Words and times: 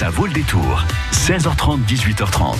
Ça 0.00 0.08
vaut 0.08 0.24
le 0.24 0.32
détour. 0.32 0.82
16h30, 1.12 1.80
18h30. 1.86 2.54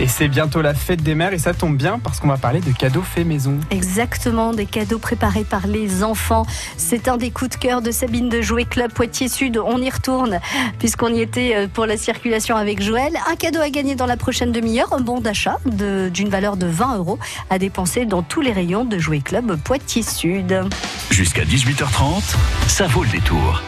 Et 0.00 0.08
c'est 0.08 0.26
bientôt 0.26 0.62
la 0.62 0.74
fête 0.74 1.00
des 1.00 1.14
mères 1.14 1.32
et 1.32 1.38
ça 1.38 1.54
tombe 1.54 1.76
bien 1.76 2.00
parce 2.00 2.18
qu'on 2.18 2.26
va 2.26 2.38
parler 2.38 2.58
de 2.58 2.72
cadeaux 2.72 3.02
faits 3.02 3.24
maison. 3.24 3.60
Exactement, 3.70 4.52
des 4.52 4.66
cadeaux 4.66 4.98
préparés 4.98 5.44
par 5.44 5.68
les 5.68 6.02
enfants. 6.02 6.44
C'est 6.76 7.06
un 7.06 7.18
des 7.18 7.30
coups 7.30 7.50
de 7.50 7.54
cœur 7.54 7.82
de 7.82 7.92
Sabine 7.92 8.28
de 8.28 8.42
Jouet 8.42 8.64
Club 8.64 8.92
Poitiers 8.92 9.28
Sud. 9.28 9.58
On 9.64 9.80
y 9.80 9.88
retourne 9.88 10.40
puisqu'on 10.80 11.14
y 11.14 11.20
était 11.20 11.54
euh, 11.54 11.68
pour 11.72 11.86
la 11.86 11.96
circulation 11.96 12.56
avec 12.56 12.82
Joël. 12.82 13.12
Un 13.30 13.36
cadeau 13.36 13.60
à 13.60 13.70
gagner 13.70 13.94
dans 13.94 14.06
la 14.06 14.16
prochaine 14.16 14.50
demi-heure, 14.50 14.92
un 14.92 15.02
bon 15.02 15.20
d'achat 15.20 15.58
d'une 15.64 16.30
valeur 16.30 16.56
de 16.56 16.66
20 16.66 16.96
euros 16.96 17.20
à 17.48 17.60
dépenser 17.60 18.06
dans 18.06 18.24
tous 18.24 18.40
les 18.40 18.50
rayons 18.50 18.84
de 18.84 18.98
Jouet 18.98 19.20
Club 19.20 19.56
Poitiers 19.62 20.02
Sud. 20.02 20.64
Jusqu'à 21.10 21.44
18h30, 21.44 22.34
ça 22.66 22.88
vaut 22.88 23.04
le 23.04 23.10
détour. 23.10 23.62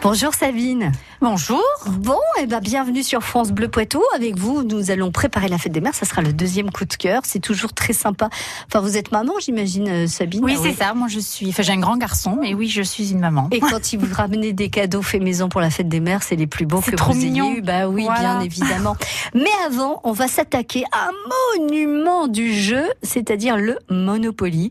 Bonjour 0.00 0.32
Sabine. 0.32 0.92
Bonjour. 1.20 1.60
Bon, 1.86 2.14
et 2.38 2.42
eh 2.42 2.46
ben 2.46 2.60
bienvenue 2.60 3.02
sur 3.02 3.24
France 3.24 3.50
Bleu 3.50 3.66
Poitou. 3.66 4.00
Avec 4.14 4.38
vous, 4.38 4.62
nous 4.62 4.92
allons 4.92 5.10
préparer 5.10 5.48
la 5.48 5.58
fête 5.58 5.72
des 5.72 5.80
mères. 5.80 5.94
Ça 5.94 6.06
sera 6.06 6.22
le 6.22 6.32
deuxième 6.32 6.70
coup 6.70 6.84
de 6.84 6.94
cœur. 6.94 7.22
C'est 7.24 7.40
toujours 7.40 7.72
très 7.72 7.92
sympa. 7.92 8.28
Enfin, 8.68 8.78
vous 8.80 8.96
êtes 8.96 9.10
maman, 9.10 9.32
j'imagine, 9.40 9.88
euh, 9.88 10.06
Sabine. 10.06 10.44
Oui, 10.44 10.56
c'est 10.62 10.72
ça. 10.72 10.94
Moi, 10.94 11.08
je 11.08 11.18
suis. 11.18 11.48
Enfin, 11.48 11.64
j'ai 11.64 11.72
un 11.72 11.80
grand 11.80 11.96
garçon, 11.96 12.38
mais 12.40 12.54
oui, 12.54 12.68
je 12.68 12.82
suis 12.82 13.10
une 13.10 13.18
maman. 13.18 13.48
Et 13.50 13.58
quand 13.58 13.92
il 13.92 13.98
vous 13.98 14.14
ramenez 14.14 14.52
des 14.52 14.70
cadeaux 14.70 15.02
faits 15.02 15.20
maison 15.20 15.48
pour 15.48 15.60
la 15.60 15.70
fête 15.70 15.88
des 15.88 15.98
mères, 15.98 16.22
c'est 16.22 16.36
les 16.36 16.46
plus 16.46 16.64
beaux 16.64 16.80
que 16.80 16.94
trop 16.94 17.12
vous 17.12 17.18
mignon. 17.18 17.50
ayez 17.50 17.58
eu. 17.58 17.62
Bah 17.62 17.88
oui, 17.88 18.06
bien 18.20 18.40
évidemment. 18.40 18.96
Mais 19.34 19.50
avant, 19.66 20.00
on 20.04 20.12
va 20.12 20.28
s'attaquer 20.28 20.84
à 20.92 21.08
un 21.08 21.58
monument 21.58 22.28
du 22.28 22.54
jeu, 22.54 22.84
c'est-à-dire 23.02 23.56
le 23.56 23.76
Monopoly. 23.90 24.70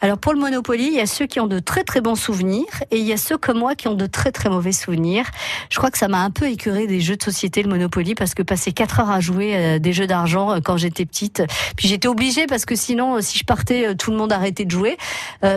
Alors 0.00 0.18
pour 0.18 0.32
le 0.32 0.40
Monopoly, 0.40 0.86
il 0.86 0.94
y 0.94 1.00
a 1.00 1.06
ceux 1.06 1.26
qui 1.26 1.38
ont 1.38 1.46
de 1.46 1.58
très 1.58 1.84
très 1.84 2.00
bons 2.00 2.16
souvenirs 2.16 2.82
et 2.90 2.98
il 2.98 3.04
y 3.04 3.12
a 3.12 3.16
ceux 3.18 3.36
comme 3.36 3.58
moi 3.58 3.74
qui 3.74 3.86
ont 3.88 3.94
de 3.94 4.06
très 4.06 4.32
très 4.32 4.48
mauvais 4.48 4.61
souvenirs. 4.70 5.26
Je 5.70 5.78
crois 5.78 5.90
que 5.90 5.98
ça 5.98 6.06
m'a 6.06 6.22
un 6.22 6.30
peu 6.30 6.46
écœuré 6.48 6.86
des 6.86 7.00
jeux 7.00 7.16
de 7.16 7.22
société, 7.22 7.64
le 7.64 7.68
Monopoly, 7.68 8.14
parce 8.14 8.34
que 8.34 8.42
passer 8.44 8.70
4 8.70 9.00
heures 9.00 9.10
à 9.10 9.18
jouer 9.18 9.56
euh, 9.56 9.78
des 9.80 9.92
jeux 9.92 10.06
d'argent 10.06 10.52
euh, 10.52 10.60
quand 10.62 10.76
j'étais 10.76 11.04
petite, 11.04 11.42
puis 11.76 11.88
j'étais 11.88 12.06
obligée 12.06 12.46
parce 12.46 12.64
que 12.64 12.76
sinon, 12.76 13.16
euh, 13.16 13.20
si 13.20 13.38
je 13.38 13.44
partais, 13.44 13.96
tout 13.96 14.12
le 14.12 14.16
monde 14.16 14.32
arrêtait 14.32 14.64
de 14.64 14.70
jouer. 14.70 14.96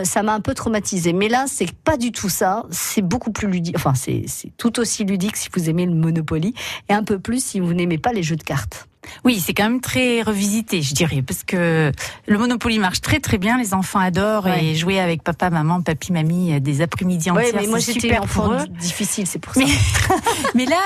ça 0.02 0.22
m'a 0.22 0.34
un 0.34 0.40
peu 0.40 0.54
traumatisé. 0.54 1.12
Mais 1.12 1.28
là, 1.28 1.44
c'est 1.46 1.70
pas 1.70 1.96
du 1.96 2.10
tout 2.10 2.28
ça. 2.28 2.64
C'est 2.70 3.02
beaucoup 3.02 3.30
plus 3.30 3.48
ludique. 3.48 3.76
Enfin, 3.76 3.92
c'est 3.94 4.24
tout 4.56 4.80
aussi 4.80 5.04
ludique 5.04 5.36
si 5.36 5.48
vous 5.54 5.68
aimez 5.68 5.86
le 5.86 5.94
Monopoly 5.94 6.54
et 6.88 6.92
un 6.92 7.04
peu 7.04 7.18
plus 7.18 7.44
si 7.44 7.60
vous 7.60 7.74
n'aimez 7.74 7.98
pas 7.98 8.12
les 8.12 8.22
jeux 8.22 8.36
de 8.36 8.42
cartes. 8.42 8.88
Oui, 9.24 9.40
c'est 9.40 9.54
quand 9.54 9.64
même 9.64 9.80
très 9.80 10.22
revisité, 10.22 10.82
je 10.82 10.94
dirais, 10.94 11.22
parce 11.22 11.44
que 11.44 11.92
le 12.26 12.38
Monopoly 12.38 12.78
marche 12.78 13.00
très 13.00 13.20
très 13.20 13.38
bien. 13.38 13.58
Les 13.58 13.74
enfants 13.74 13.98
adorent 13.98 14.48
et 14.48 14.74
jouer 14.74 15.00
avec 15.00 15.22
papa, 15.22 15.50
maman, 15.50 15.82
papy, 15.82 16.12
mamie 16.12 16.54
euh, 16.54 16.60
des 16.60 16.82
après-midi 16.82 17.30
entières. 17.30 17.46
Oui, 17.54 17.60
mais 17.60 17.66
moi 17.66 17.78
j'étais 17.78 18.16
pour 18.32 18.52
eux. 18.52 18.66
difficile, 18.80 19.26
c'est 19.26 19.38
pour 19.38 19.54
ça. 19.54 19.60
Mais, 20.54 20.64
là, 20.64 20.80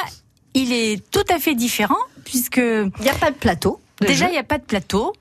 il 0.55 0.73
est 0.73 1.03
tout 1.11 1.25
à 1.33 1.39
fait 1.39 1.55
différent 1.55 1.97
puisque 2.25 2.59
il 2.59 3.03
n'y 3.03 3.09
a 3.09 3.15
pas 3.15 3.31
de 3.31 3.37
plateau. 3.37 3.81
Déjà, 4.01 4.29
il 4.29 4.33
n'y 4.33 4.39
a 4.39 4.45
pas 4.45 4.59
de 4.59 4.65
plateau. 4.65 5.13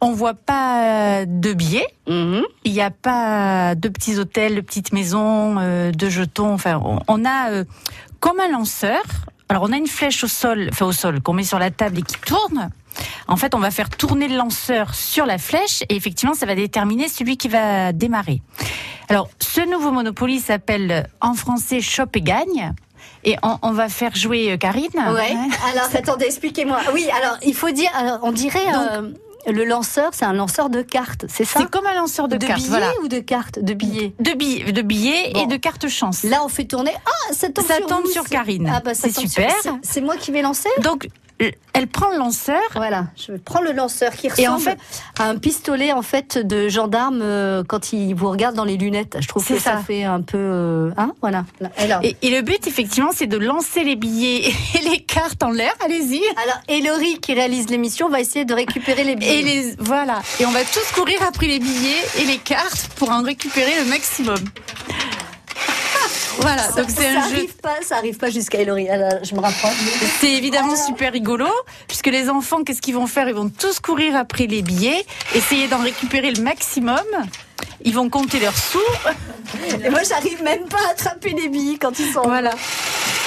On 0.00 0.12
voit 0.12 0.34
pas 0.34 1.24
de 1.26 1.52
billets. 1.52 1.88
Mhm. 2.08 2.42
Il 2.64 2.72
n'y 2.72 2.80
a 2.80 2.90
pas 2.90 3.74
de 3.74 3.88
petits 3.88 4.18
hôtels, 4.18 4.54
de 4.54 4.60
petites 4.60 4.92
maisons, 4.92 5.56
euh, 5.58 5.90
de 5.90 6.08
jetons. 6.08 6.52
Enfin, 6.52 6.80
on 7.08 7.24
a 7.24 7.50
euh, 7.50 7.64
comme 8.20 8.38
un 8.38 8.48
lanceur 8.48 9.02
alors 9.48 9.62
on 9.62 9.72
a 9.72 9.76
une 9.76 9.86
flèche 9.86 10.22
au 10.24 10.28
sol, 10.28 10.68
enfin 10.72 10.86
au 10.86 10.92
sol, 10.92 11.20
qu'on 11.20 11.32
met 11.32 11.44
sur 11.44 11.58
la 11.58 11.70
table 11.70 11.98
et 11.98 12.02
qui 12.02 12.16
tourne. 12.18 12.70
En 13.28 13.36
fait, 13.36 13.54
on 13.54 13.58
va 13.58 13.70
faire 13.70 13.88
tourner 13.90 14.28
le 14.28 14.36
lanceur 14.36 14.94
sur 14.94 15.24
la 15.24 15.38
flèche 15.38 15.82
et 15.88 15.96
effectivement, 15.96 16.34
ça 16.34 16.46
va 16.46 16.54
déterminer 16.54 17.08
celui 17.08 17.36
qui 17.36 17.48
va 17.48 17.92
démarrer. 17.92 18.42
Alors, 19.08 19.30
ce 19.40 19.60
nouveau 19.60 19.90
Monopoly 19.90 20.40
s'appelle 20.40 21.08
en 21.20 21.34
français 21.34 21.80
Shop 21.80 22.06
et 22.14 22.20
gagne. 22.20 22.74
Et 23.24 23.36
on, 23.42 23.72
va 23.72 23.88
faire 23.88 24.14
jouer 24.14 24.52
euh, 24.52 24.56
Karine. 24.56 24.88
Ouais. 24.94 25.34
Alors, 25.72 25.88
attendez, 25.94 26.26
expliquez-moi. 26.26 26.78
Oui, 26.92 27.08
alors 27.20 27.36
il 27.42 27.54
faut 27.54 27.70
dire, 27.70 27.90
on 28.22 28.32
dirait. 28.32 28.58
Euh, 28.74 29.10
le 29.46 29.64
lanceur, 29.64 30.10
c'est 30.12 30.24
un 30.24 30.32
lanceur 30.32 30.70
de 30.70 30.82
cartes, 30.82 31.24
c'est 31.28 31.44
ça 31.44 31.60
C'est 31.60 31.70
comme 31.70 31.86
un 31.86 31.94
lanceur 31.94 32.28
de, 32.28 32.36
de 32.36 32.46
cartes. 32.46 32.60
Billets 32.60 32.98
ou 33.02 33.08
de 33.08 33.18
cartes 33.20 33.58
De 33.58 33.74
billets 33.74 34.14
De 34.20 34.32
billets, 34.32 34.72
de 34.72 34.82
billets 34.82 35.32
et 35.36 35.46
de 35.46 35.56
cartes 35.56 35.88
chance. 35.88 36.22
Là, 36.24 36.42
on 36.44 36.48
fait 36.48 36.64
tourner. 36.64 36.92
Ah, 37.06 37.32
ça 37.32 37.48
tombe, 37.48 37.66
ça 37.66 37.76
sur, 37.76 37.86
tombe 37.86 38.06
sur 38.06 38.24
Karine. 38.24 38.70
Ah, 38.74 38.80
bah, 38.84 38.94
c'est 38.94 39.16
super. 39.16 39.52
C'est 39.82 40.00
moi 40.00 40.16
qui 40.16 40.32
vais 40.32 40.42
lancer 40.42 40.68
Donc, 40.82 41.08
elle 41.72 41.86
prend 41.86 42.10
le 42.10 42.18
lanceur. 42.18 42.60
Voilà, 42.74 43.06
je 43.16 43.32
prends 43.32 43.60
le 43.60 43.72
lanceur 43.72 44.12
qui 44.12 44.28
ressemble 44.28 44.48
en 44.48 44.58
fait, 44.58 44.78
à 45.18 45.28
un 45.28 45.36
pistolet 45.36 45.92
en 45.92 46.02
fait 46.02 46.38
de 46.38 46.68
gendarme 46.68 47.20
euh, 47.22 47.62
quand 47.66 47.92
il 47.92 48.14
vous 48.14 48.30
regarde 48.30 48.56
dans 48.56 48.64
les 48.64 48.76
lunettes. 48.76 49.16
Je 49.20 49.28
trouve 49.28 49.46
que 49.46 49.58
ça. 49.58 49.78
fait 49.78 50.02
un 50.02 50.20
peu, 50.20 50.38
euh, 50.38 50.90
hein, 50.96 51.12
voilà. 51.20 51.44
Et, 52.02 52.16
et, 52.22 52.30
le 52.30 52.42
but 52.42 52.66
effectivement, 52.66 53.10
c'est 53.14 53.26
de 53.26 53.36
lancer 53.36 53.84
les 53.84 53.94
billets 53.94 54.48
et 54.74 54.88
les 54.90 55.00
cartes 55.00 55.42
en 55.42 55.50
l'air. 55.50 55.72
Allez-y. 55.84 56.20
Alors, 56.42 56.60
Ellery 56.66 57.20
qui 57.20 57.34
réalise 57.34 57.68
l'émission 57.70 58.08
va 58.08 58.20
essayer 58.20 58.44
de 58.44 58.54
récupérer 58.54 59.04
les 59.04 59.14
billets. 59.14 59.40
Et 59.40 59.42
les 59.42 59.74
voilà. 59.78 60.20
Et 60.40 60.46
on 60.46 60.50
va 60.50 60.64
tous 60.64 60.92
courir 60.94 61.20
après 61.28 61.46
les 61.46 61.60
billets 61.60 62.02
et 62.20 62.24
les 62.24 62.38
cartes 62.38 62.90
pour 62.96 63.10
en 63.10 63.22
récupérer 63.22 63.72
le 63.84 63.88
maximum. 63.88 64.38
Voilà, 66.40 66.68
donc 66.72 66.86
c'est 66.88 67.08
un 67.08 67.28
jeu. 67.28 67.46
Pas, 67.62 67.76
ça 67.82 67.96
arrive 67.96 68.16
pas 68.16 68.30
jusqu'à 68.30 68.58
Elori. 68.60 68.86
je 69.22 69.34
me 69.34 69.40
rapproche. 69.40 69.74
C'est 70.20 70.32
évidemment 70.32 70.76
super 70.76 71.12
rigolo, 71.12 71.48
puisque 71.86 72.06
les 72.06 72.28
enfants, 72.28 72.62
qu'est-ce 72.64 72.80
qu'ils 72.82 72.94
vont 72.94 73.06
faire? 73.06 73.28
Ils 73.28 73.34
vont 73.34 73.48
tous 73.48 73.80
courir 73.80 74.16
après 74.16 74.46
les 74.46 74.62
billets, 74.62 75.04
essayer 75.34 75.68
d'en 75.68 75.78
récupérer 75.82 76.30
le 76.30 76.42
maximum. 76.42 77.00
Ils 77.84 77.94
vont 77.94 78.08
compter 78.08 78.40
leurs 78.40 78.56
sous. 78.56 78.78
Et 79.84 79.90
moi, 79.90 80.00
j'arrive 80.08 80.42
même 80.42 80.64
pas 80.68 80.78
à 80.88 80.90
attraper 80.92 81.30
les 81.30 81.48
billets 81.48 81.78
quand 81.78 81.98
ils 81.98 82.12
sont. 82.12 82.22
Voilà. 82.22 82.52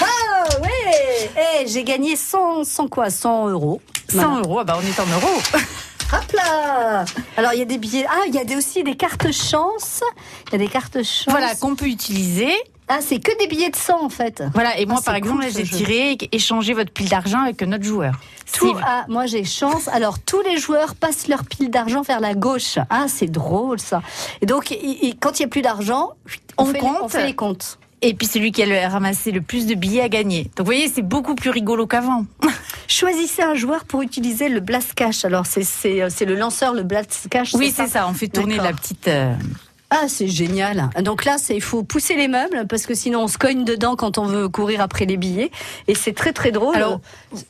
Ah 0.01 0.59
ouais 0.61 1.29
Eh, 1.37 1.67
j'ai 1.67 1.83
gagné 1.83 2.15
100, 2.15 2.63
100 2.63 2.87
quoi? 2.87 3.09
100 3.09 3.49
euros. 3.49 3.81
100 4.09 4.39
euros, 4.39 4.59
ah 4.59 4.63
bah 4.63 4.77
on 4.77 4.85
est 4.85 4.99
en 4.99 5.05
euros. 5.05 5.41
Hop 6.13 6.31
là 6.33 7.05
Alors 7.37 7.53
il 7.53 7.59
y 7.59 7.61
a 7.61 7.65
des 7.65 7.77
billets. 7.77 8.05
Ah, 8.09 8.23
il 8.27 8.35
y 8.35 8.39
a 8.39 8.57
aussi 8.57 8.83
des 8.83 8.95
cartes 8.95 9.31
chance. 9.31 10.03
Il 10.47 10.53
y 10.53 10.55
a 10.55 10.57
des 10.57 10.67
cartes 10.67 10.97
chance. 11.03 11.27
Voilà, 11.29 11.55
qu'on 11.55 11.75
peut 11.75 11.85
utiliser. 11.87 12.53
Ah, 12.93 12.99
c'est 12.99 13.19
que 13.19 13.31
des 13.39 13.47
billets 13.47 13.69
de 13.69 13.75
100 13.77 14.03
en 14.03 14.09
fait. 14.09 14.43
Voilà, 14.53 14.77
et 14.77 14.85
moi 14.85 14.97
ah, 14.99 15.01
par 15.05 15.15
exemple, 15.15 15.45
j'ai 15.49 15.63
tiré, 15.63 16.17
échangé 16.33 16.73
votre 16.73 16.91
pile 16.91 17.07
d'argent 17.07 17.39
avec 17.39 17.61
notre 17.61 17.85
joueur. 17.85 18.19
Tout, 18.51 18.75
ah, 18.83 19.05
moi 19.07 19.27
j'ai 19.27 19.45
chance. 19.45 19.87
Alors 19.87 20.19
tous 20.19 20.41
les 20.41 20.57
joueurs 20.57 20.95
passent 20.95 21.29
leur 21.29 21.45
pile 21.45 21.71
d'argent 21.71 22.01
vers 22.01 22.19
la 22.19 22.33
gauche. 22.33 22.79
Ah, 22.89 23.05
c'est 23.07 23.31
drôle 23.31 23.79
ça. 23.79 24.01
Et 24.41 24.45
donc, 24.45 24.77
quand 25.21 25.39
il 25.39 25.43
n'y 25.43 25.45
a 25.45 25.47
plus 25.47 25.61
d'argent, 25.61 26.11
on, 26.57 26.65
fait 26.65 26.81
on 26.83 27.07
fait 27.07 27.25
les 27.27 27.33
comptes. 27.33 27.79
Et 28.01 28.13
puis 28.13 28.27
celui 28.27 28.51
qui 28.51 28.61
a 28.61 28.89
ramassé 28.89 29.31
le 29.31 29.41
plus 29.41 29.67
de 29.67 29.75
billets 29.75 30.01
a 30.01 30.09
gagné. 30.09 30.43
Donc 30.43 30.59
vous 30.59 30.65
voyez, 30.65 30.89
c'est 30.89 31.01
beaucoup 31.01 31.35
plus 31.35 31.51
rigolo 31.51 31.87
qu'avant. 31.87 32.25
Choisissez 32.89 33.41
un 33.41 33.53
joueur 33.53 33.85
pour 33.85 34.01
utiliser 34.01 34.49
le 34.49 34.59
blast 34.59 34.95
cash. 34.95 35.23
Alors 35.23 35.45
c'est 35.45 36.25
le 36.25 36.35
lanceur, 36.35 36.73
le 36.73 36.83
blast 36.83 37.29
cash. 37.29 37.53
Oui, 37.53 37.71
c'est 37.73 37.87
ça. 37.87 38.05
On 38.09 38.13
fait 38.13 38.27
tourner 38.27 38.57
la 38.57 38.73
petite. 38.73 39.07
Euh, 39.07 39.33
ah, 39.93 40.05
c'est 40.07 40.29
génial. 40.29 40.89
Donc 41.01 41.25
là, 41.25 41.35
il 41.49 41.61
faut 41.61 41.83
pousser 41.83 42.15
les 42.15 42.29
meubles 42.29 42.65
parce 42.69 42.85
que 42.85 42.95
sinon 42.95 43.23
on 43.23 43.27
se 43.27 43.37
cogne 43.37 43.65
dedans 43.65 43.97
quand 43.97 44.17
on 44.17 44.23
veut 44.23 44.47
courir 44.47 44.79
après 44.79 45.03
les 45.05 45.17
billets. 45.17 45.51
Et 45.89 45.95
c'est 45.95 46.13
très 46.13 46.31
très 46.31 46.51
drôle. 46.51 46.77
Alors 46.77 47.01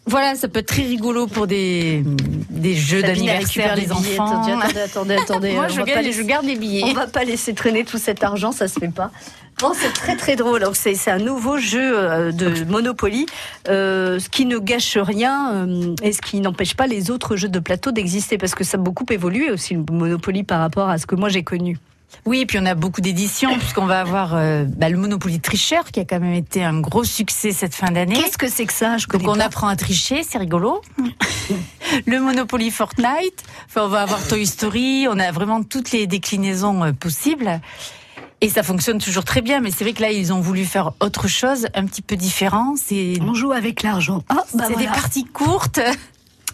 voilà, 0.07 0.33
ça 0.33 0.47
peut 0.47 0.59
être 0.59 0.67
très 0.67 0.81
rigolo 0.81 1.27
pour 1.27 1.45
des, 1.45 2.03
des 2.49 2.73
jeux 2.73 3.03
d'anniversaire 3.03 3.75
des 3.75 3.91
enfants. 3.91 4.41
Attendez, 4.41 4.79
attendez, 4.79 5.15
attendez. 5.21 5.53
Moi, 5.53 5.67
je, 5.67 5.81
garde, 5.83 6.05
je 6.11 6.21
garde 6.23 6.45
les 6.45 6.55
billets. 6.55 6.83
On 6.83 6.93
va 6.93 7.05
pas 7.05 7.23
laisser 7.25 7.53
traîner 7.53 7.83
tout 7.83 7.99
cet 7.99 8.23
argent, 8.23 8.51
ça 8.51 8.67
se 8.67 8.79
fait 8.79 8.91
pas. 8.91 9.11
Bon, 9.59 9.73
c'est 9.75 9.93
très 9.93 10.15
très 10.15 10.35
drôle. 10.35 10.65
C'est 10.73 11.11
un 11.11 11.19
nouveau 11.19 11.59
jeu 11.59 11.95
euh, 11.95 12.31
de 12.31 12.63
Monopoly, 12.63 13.27
euh, 13.67 14.17
ce 14.17 14.29
qui 14.29 14.45
ne 14.47 14.57
gâche 14.57 14.97
rien 14.97 15.53
euh, 15.53 15.95
et 16.01 16.11
ce 16.11 16.21
qui 16.21 16.41
n'empêche 16.41 16.73
pas 16.73 16.87
les 16.87 17.11
autres 17.11 17.35
jeux 17.35 17.49
de 17.49 17.59
plateau 17.59 17.91
d'exister 17.91 18.39
parce 18.39 18.55
que 18.55 18.63
ça 18.63 18.77
a 18.77 18.81
beaucoup 18.81 19.05
évolué 19.11 19.51
aussi 19.51 19.75
le 19.75 19.83
Monopoly 19.91 20.43
par 20.43 20.59
rapport 20.59 20.89
à 20.89 20.97
ce 20.97 21.05
que 21.05 21.13
moi 21.13 21.29
j'ai 21.29 21.43
connu. 21.43 21.77
Oui, 22.25 22.41
et 22.41 22.45
puis 22.45 22.59
on 22.59 22.65
a 22.65 22.75
beaucoup 22.75 23.01
d'éditions, 23.01 23.57
puisqu'on 23.57 23.85
va 23.85 24.01
avoir 24.01 24.35
euh, 24.35 24.63
bah, 24.65 24.89
le 24.89 24.97
Monopoly 24.97 25.39
Tricheur, 25.39 25.85
qui 25.91 25.99
a 25.99 26.05
quand 26.05 26.19
même 26.19 26.33
été 26.33 26.63
un 26.63 26.79
gros 26.79 27.03
succès 27.03 27.51
cette 27.51 27.73
fin 27.73 27.91
d'année. 27.91 28.15
Qu'est-ce 28.15 28.37
que 28.37 28.49
c'est 28.49 28.65
que 28.65 28.73
ça? 28.73 28.97
Je 28.97 29.07
Donc 29.07 29.27
on 29.27 29.39
apprend 29.39 29.67
à 29.67 29.75
tricher, 29.75 30.23
c'est 30.23 30.37
rigolo. 30.37 30.81
le 32.05 32.19
Monopoly 32.19 32.69
Fortnite, 32.69 33.43
enfin, 33.67 33.85
on 33.85 33.87
va 33.87 34.01
avoir 34.01 34.25
Toy 34.27 34.45
Story, 34.45 35.07
on 35.09 35.17
a 35.19 35.31
vraiment 35.31 35.63
toutes 35.63 35.91
les 35.91 36.07
déclinaisons 36.07 36.83
euh, 36.83 36.91
possibles. 36.91 37.59
Et 38.43 38.49
ça 38.49 38.63
fonctionne 38.63 38.97
toujours 38.97 39.23
très 39.23 39.41
bien, 39.41 39.59
mais 39.59 39.69
c'est 39.69 39.83
vrai 39.83 39.93
que 39.93 40.01
là, 40.01 40.11
ils 40.11 40.33
ont 40.33 40.41
voulu 40.41 40.65
faire 40.65 40.93
autre 40.99 41.27
chose, 41.27 41.67
un 41.75 41.85
petit 41.85 42.01
peu 42.01 42.15
différent. 42.15 42.73
C'est 42.75 43.19
on 43.21 43.35
joue 43.35 43.51
avec 43.51 43.83
l'argent. 43.83 44.23
Ah, 44.29 44.43
bah 44.55 44.65
c'est 44.67 44.77
des 44.77 44.85
parties 44.85 45.25
courtes. 45.25 45.79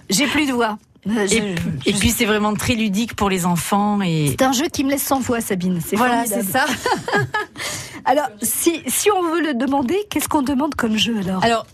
J'ai 0.10 0.27
plus 0.27 0.48
de 0.48 0.53
voix. 0.53 0.77
Et, 1.06 1.94
puis 1.94 2.10
c'est 2.10 2.26
vraiment 2.26 2.54
très 2.54 2.74
ludique 2.74 3.16
pour 3.16 3.30
les 3.30 3.46
enfants. 3.46 4.02
Et... 4.02 4.36
C'est 4.38 4.46
un 4.46 4.52
jeu 4.52 4.68
qui 4.68 4.84
me 4.84 4.92
laisse 4.92 5.04
sans 5.04 5.20
voix, 5.20 5.42
Sabine. 5.42 5.80
Voilà, 5.94 6.26
c'est 6.26 6.44
ça. 6.44 6.66
alors, 8.06 8.28
si, 8.42 8.82
si 8.88 9.10
on 9.12 9.24
veut 9.24 9.42
le 9.42 9.54
demander, 9.54 9.98
qu'est-ce 10.10 10.28
qu'on 10.28 10.42
demande 10.42 10.76
comme 10.76 10.98
jeu 10.98 11.18
alors? 11.20 11.44
Alors, 11.44 11.66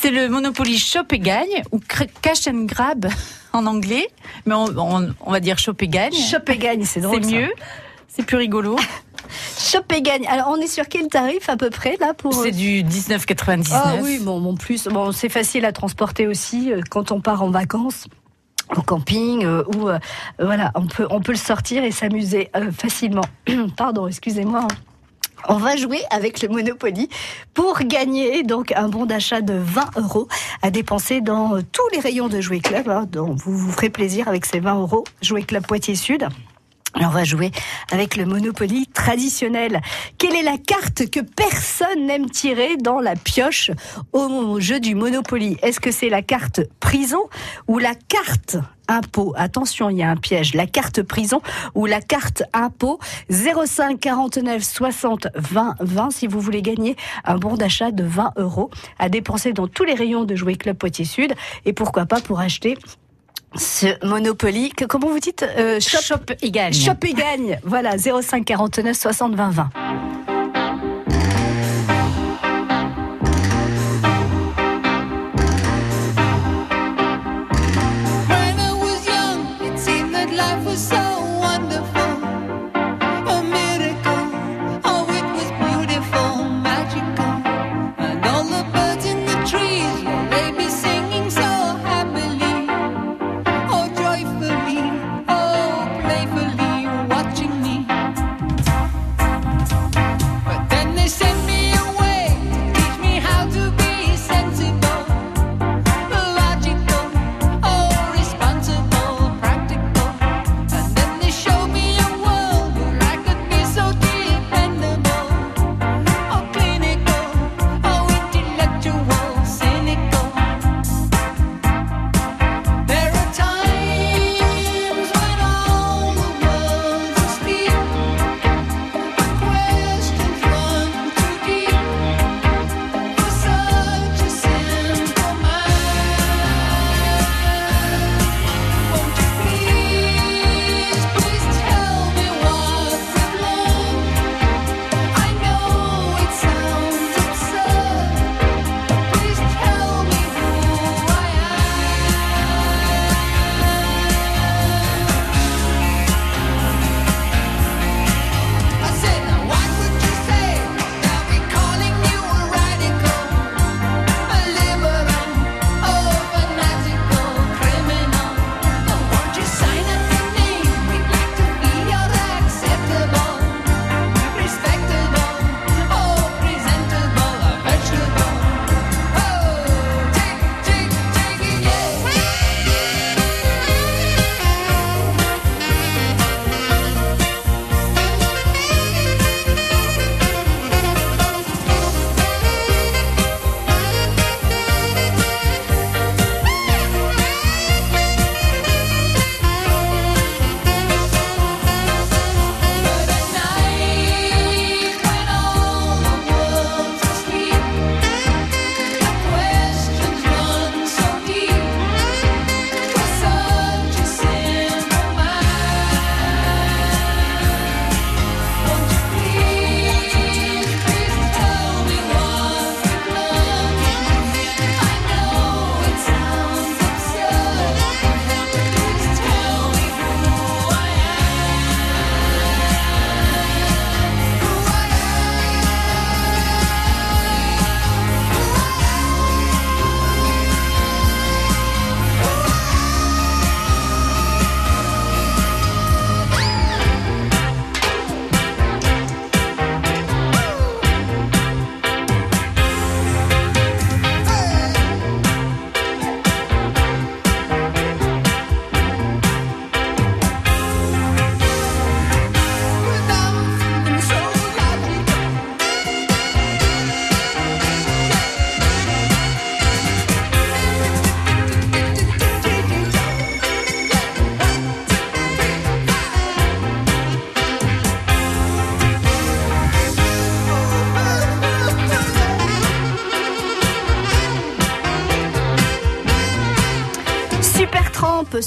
c'est 0.00 0.10
le 0.10 0.28
Monopoly 0.28 0.78
Shop 0.78 1.04
et 1.10 1.18
Gagne, 1.18 1.62
ou 1.72 1.80
Cash 2.22 2.46
and 2.48 2.64
Grab 2.64 3.06
en 3.52 3.66
anglais, 3.66 4.08
mais 4.46 4.54
on, 4.54 5.12
va 5.26 5.40
dire 5.40 5.58
Shop 5.58 5.74
et 5.80 5.88
Gagne. 5.88 6.14
Shop 6.14 6.48
et 6.48 6.56
Gagne, 6.56 6.84
c'est 6.84 7.00
drôle. 7.00 7.24
C'est 7.24 7.30
mieux, 7.30 7.52
c'est 8.08 8.24
plus 8.24 8.36
rigolo. 8.36 8.76
Chope 9.58 9.92
et 9.92 10.02
gagne. 10.02 10.26
Alors, 10.26 10.48
on 10.50 10.56
est 10.56 10.66
sur 10.66 10.88
quel 10.88 11.08
tarif 11.08 11.48
à 11.48 11.56
peu 11.56 11.70
près 11.70 11.96
là 12.00 12.14
pour 12.14 12.34
C'est 12.34 12.50
du 12.50 12.82
19,99. 12.82 13.68
Ah 13.72 13.94
oui, 14.02 14.18
bon, 14.20 14.40
bon 14.40 14.54
plus, 14.54 14.86
bon, 14.88 15.12
c'est 15.12 15.28
facile 15.28 15.64
à 15.64 15.72
transporter 15.72 16.26
aussi 16.26 16.72
euh, 16.72 16.80
quand 16.90 17.12
on 17.12 17.20
part 17.20 17.42
en 17.42 17.50
vacances 17.50 18.06
au 18.76 18.82
camping 18.82 19.44
euh, 19.44 19.64
ou 19.74 19.88
euh, 19.88 19.98
voilà, 20.38 20.70
on 20.76 20.86
peut 20.86 21.06
on 21.10 21.20
peut 21.20 21.32
le 21.32 21.38
sortir 21.38 21.82
et 21.82 21.90
s'amuser 21.90 22.50
euh, 22.56 22.70
facilement. 22.70 23.24
Pardon, 23.76 24.06
excusez-moi. 24.06 24.68
On 25.48 25.56
va 25.56 25.74
jouer 25.74 26.00
avec 26.10 26.42
le 26.42 26.48
Monopoly 26.48 27.08
pour 27.54 27.78
gagner 27.80 28.42
donc 28.42 28.72
un 28.76 28.88
bon 28.88 29.06
d'achat 29.06 29.40
de 29.40 29.54
20 29.54 29.96
euros 29.96 30.28
à 30.62 30.70
dépenser 30.70 31.20
dans 31.22 31.56
euh, 31.56 31.62
tous 31.72 31.88
les 31.94 31.98
rayons 32.00 32.28
de 32.28 32.40
Jouet 32.40 32.60
Club. 32.60 32.88
hein, 32.88 33.06
dont 33.10 33.34
vous 33.34 33.56
vous 33.56 33.72
ferez 33.72 33.88
plaisir 33.90 34.28
avec 34.28 34.44
ces 34.44 34.60
20 34.60 34.74
euros. 34.80 35.04
Jouet 35.22 35.42
Club 35.42 35.66
Poitiers 35.66 35.94
Sud. 35.96 36.28
Alors 36.94 37.10
on 37.10 37.14
va 37.14 37.24
jouer 37.24 37.52
avec 37.92 38.16
le 38.16 38.26
Monopoly 38.26 38.86
traditionnel. 38.88 39.80
Quelle 40.18 40.34
est 40.34 40.42
la 40.42 40.58
carte 40.58 41.08
que 41.08 41.20
personne 41.20 42.06
n'aime 42.06 42.28
tirer 42.28 42.76
dans 42.76 42.98
la 42.98 43.14
pioche 43.14 43.70
au 44.12 44.58
jeu 44.58 44.80
du 44.80 44.96
Monopoly? 44.96 45.56
Est-ce 45.62 45.78
que 45.78 45.92
c'est 45.92 46.08
la 46.08 46.22
carte 46.22 46.60
prison 46.80 47.22
ou 47.68 47.78
la 47.78 47.94
carte 47.94 48.56
impôt? 48.88 49.32
Attention, 49.36 49.88
il 49.88 49.98
y 49.98 50.02
a 50.02 50.10
un 50.10 50.16
piège. 50.16 50.54
La 50.54 50.66
carte 50.66 51.02
prison 51.02 51.40
ou 51.76 51.86
la 51.86 52.00
carte 52.00 52.42
impôt? 52.52 52.98
05 53.30 54.00
49 54.00 54.62
60 54.62 55.28
20 55.36 55.76
20 55.78 56.10
si 56.10 56.26
vous 56.26 56.40
voulez 56.40 56.62
gagner 56.62 56.96
un 57.24 57.36
bon 57.36 57.54
d'achat 57.54 57.92
de 57.92 58.02
20 58.02 58.32
euros 58.36 58.68
à 58.98 59.08
dépenser 59.08 59.52
dans 59.52 59.68
tous 59.68 59.84
les 59.84 59.94
rayons 59.94 60.24
de 60.24 60.34
Jouet 60.34 60.56
Club 60.56 60.76
Poitiers 60.76 61.04
Sud. 61.04 61.34
Et 61.66 61.72
pourquoi 61.72 62.06
pas 62.06 62.20
pour 62.20 62.40
acheter 62.40 62.76
ce 63.56 64.06
Monopoly, 64.06 64.70
que, 64.70 64.84
comment 64.84 65.08
vous 65.08 65.18
dites 65.18 65.42
euh, 65.42 65.80
shop, 65.80 66.00
Shop 66.02 66.34
et 66.42 66.50
gagne. 66.50 66.72
Shop 66.72 66.92
et 67.02 67.14
gagne. 67.14 67.58
Voilà, 67.64 67.96
05 67.98 68.44
49 68.44 68.96
60 68.96 69.34
20 69.34 69.50
20. 69.50 69.70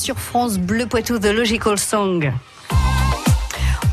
Sur 0.04 0.20
France 0.20 0.58
Bleu 0.58 0.86
Poitou 0.86 1.18
The 1.18 1.28
Logical 1.28 1.80
Song. 1.80 2.34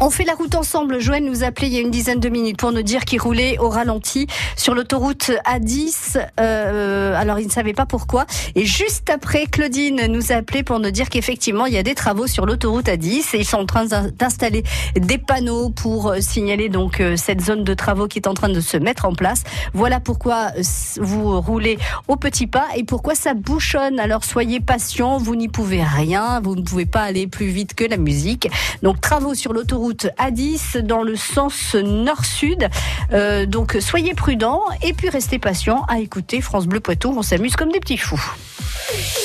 On 0.02 0.08
fait 0.08 0.24
la 0.24 0.32
route 0.32 0.54
ensemble. 0.54 0.98
Joël 0.98 1.22
nous 1.22 1.44
a 1.44 1.48
appelé 1.48 1.66
il 1.66 1.74
y 1.74 1.76
a 1.76 1.80
une 1.80 1.90
dizaine 1.90 2.20
de 2.20 2.30
minutes 2.30 2.56
pour 2.56 2.72
nous 2.72 2.80
dire 2.80 3.04
qu'il 3.04 3.20
roulait 3.20 3.58
au 3.58 3.68
ralenti 3.68 4.26
sur 4.56 4.74
l'autoroute 4.74 5.30
A10. 5.44 6.26
Euh, 6.40 7.14
alors, 7.20 7.38
il 7.38 7.46
ne 7.46 7.50
savait 7.50 7.74
pas 7.74 7.84
pourquoi. 7.84 8.24
Et 8.54 8.64
juste 8.64 9.10
après, 9.10 9.44
Claudine 9.44 10.06
nous 10.06 10.32
a 10.32 10.36
appelé 10.36 10.62
pour 10.62 10.80
nous 10.80 10.90
dire 10.90 11.10
qu'effectivement, 11.10 11.66
il 11.66 11.74
y 11.74 11.78
a 11.78 11.82
des 11.82 11.94
travaux 11.94 12.26
sur 12.26 12.46
l'autoroute 12.46 12.86
A10 12.86 13.36
et 13.36 13.40
ils 13.40 13.44
sont 13.44 13.58
en 13.58 13.66
train 13.66 13.84
d'in- 13.84 14.08
d'installer 14.08 14.62
des 14.96 15.18
panneaux 15.18 15.68
pour 15.68 16.08
euh, 16.08 16.20
signaler 16.20 16.70
donc 16.70 17.00
euh, 17.00 17.16
cette 17.18 17.42
zone 17.42 17.62
de 17.62 17.74
travaux 17.74 18.08
qui 18.08 18.18
est 18.20 18.26
en 18.26 18.32
train 18.34 18.48
de 18.48 18.60
se 18.60 18.78
mettre 18.78 19.04
en 19.04 19.12
place. 19.12 19.42
Voilà 19.74 20.00
pourquoi 20.00 20.52
euh, 20.56 20.62
vous 20.98 21.38
roulez 21.42 21.78
au 22.08 22.16
petit 22.16 22.46
pas 22.46 22.68
et 22.74 22.84
pourquoi 22.84 23.14
ça 23.14 23.34
bouchonne. 23.34 24.00
Alors, 24.00 24.24
soyez 24.24 24.60
patient. 24.60 25.18
Vous 25.18 25.36
n'y 25.36 25.48
pouvez 25.48 25.82
rien. 25.82 26.40
Vous 26.42 26.56
ne 26.56 26.62
pouvez 26.62 26.86
pas 26.86 27.02
aller 27.02 27.26
plus 27.26 27.48
vite 27.48 27.74
que 27.74 27.84
la 27.84 27.98
musique. 27.98 28.48
Donc 28.82 29.02
travaux 29.02 29.34
sur 29.34 29.52
l'autoroute 29.52 29.89
A10 29.92 30.78
dans 30.78 31.02
le 31.02 31.16
sens 31.16 31.74
nord-sud. 31.74 32.68
Euh, 33.12 33.46
donc 33.46 33.76
soyez 33.80 34.14
prudents 34.14 34.62
et 34.82 34.92
puis 34.92 35.08
restez 35.08 35.38
patients 35.38 35.84
à 35.88 35.98
écouter 36.00 36.40
France 36.40 36.66
Bleu 36.66 36.80
Poitou. 36.80 37.12
On 37.16 37.22
s'amuse 37.22 37.56
comme 37.56 37.72
des 37.72 37.80
petits 37.80 37.98
fous. 37.98 38.22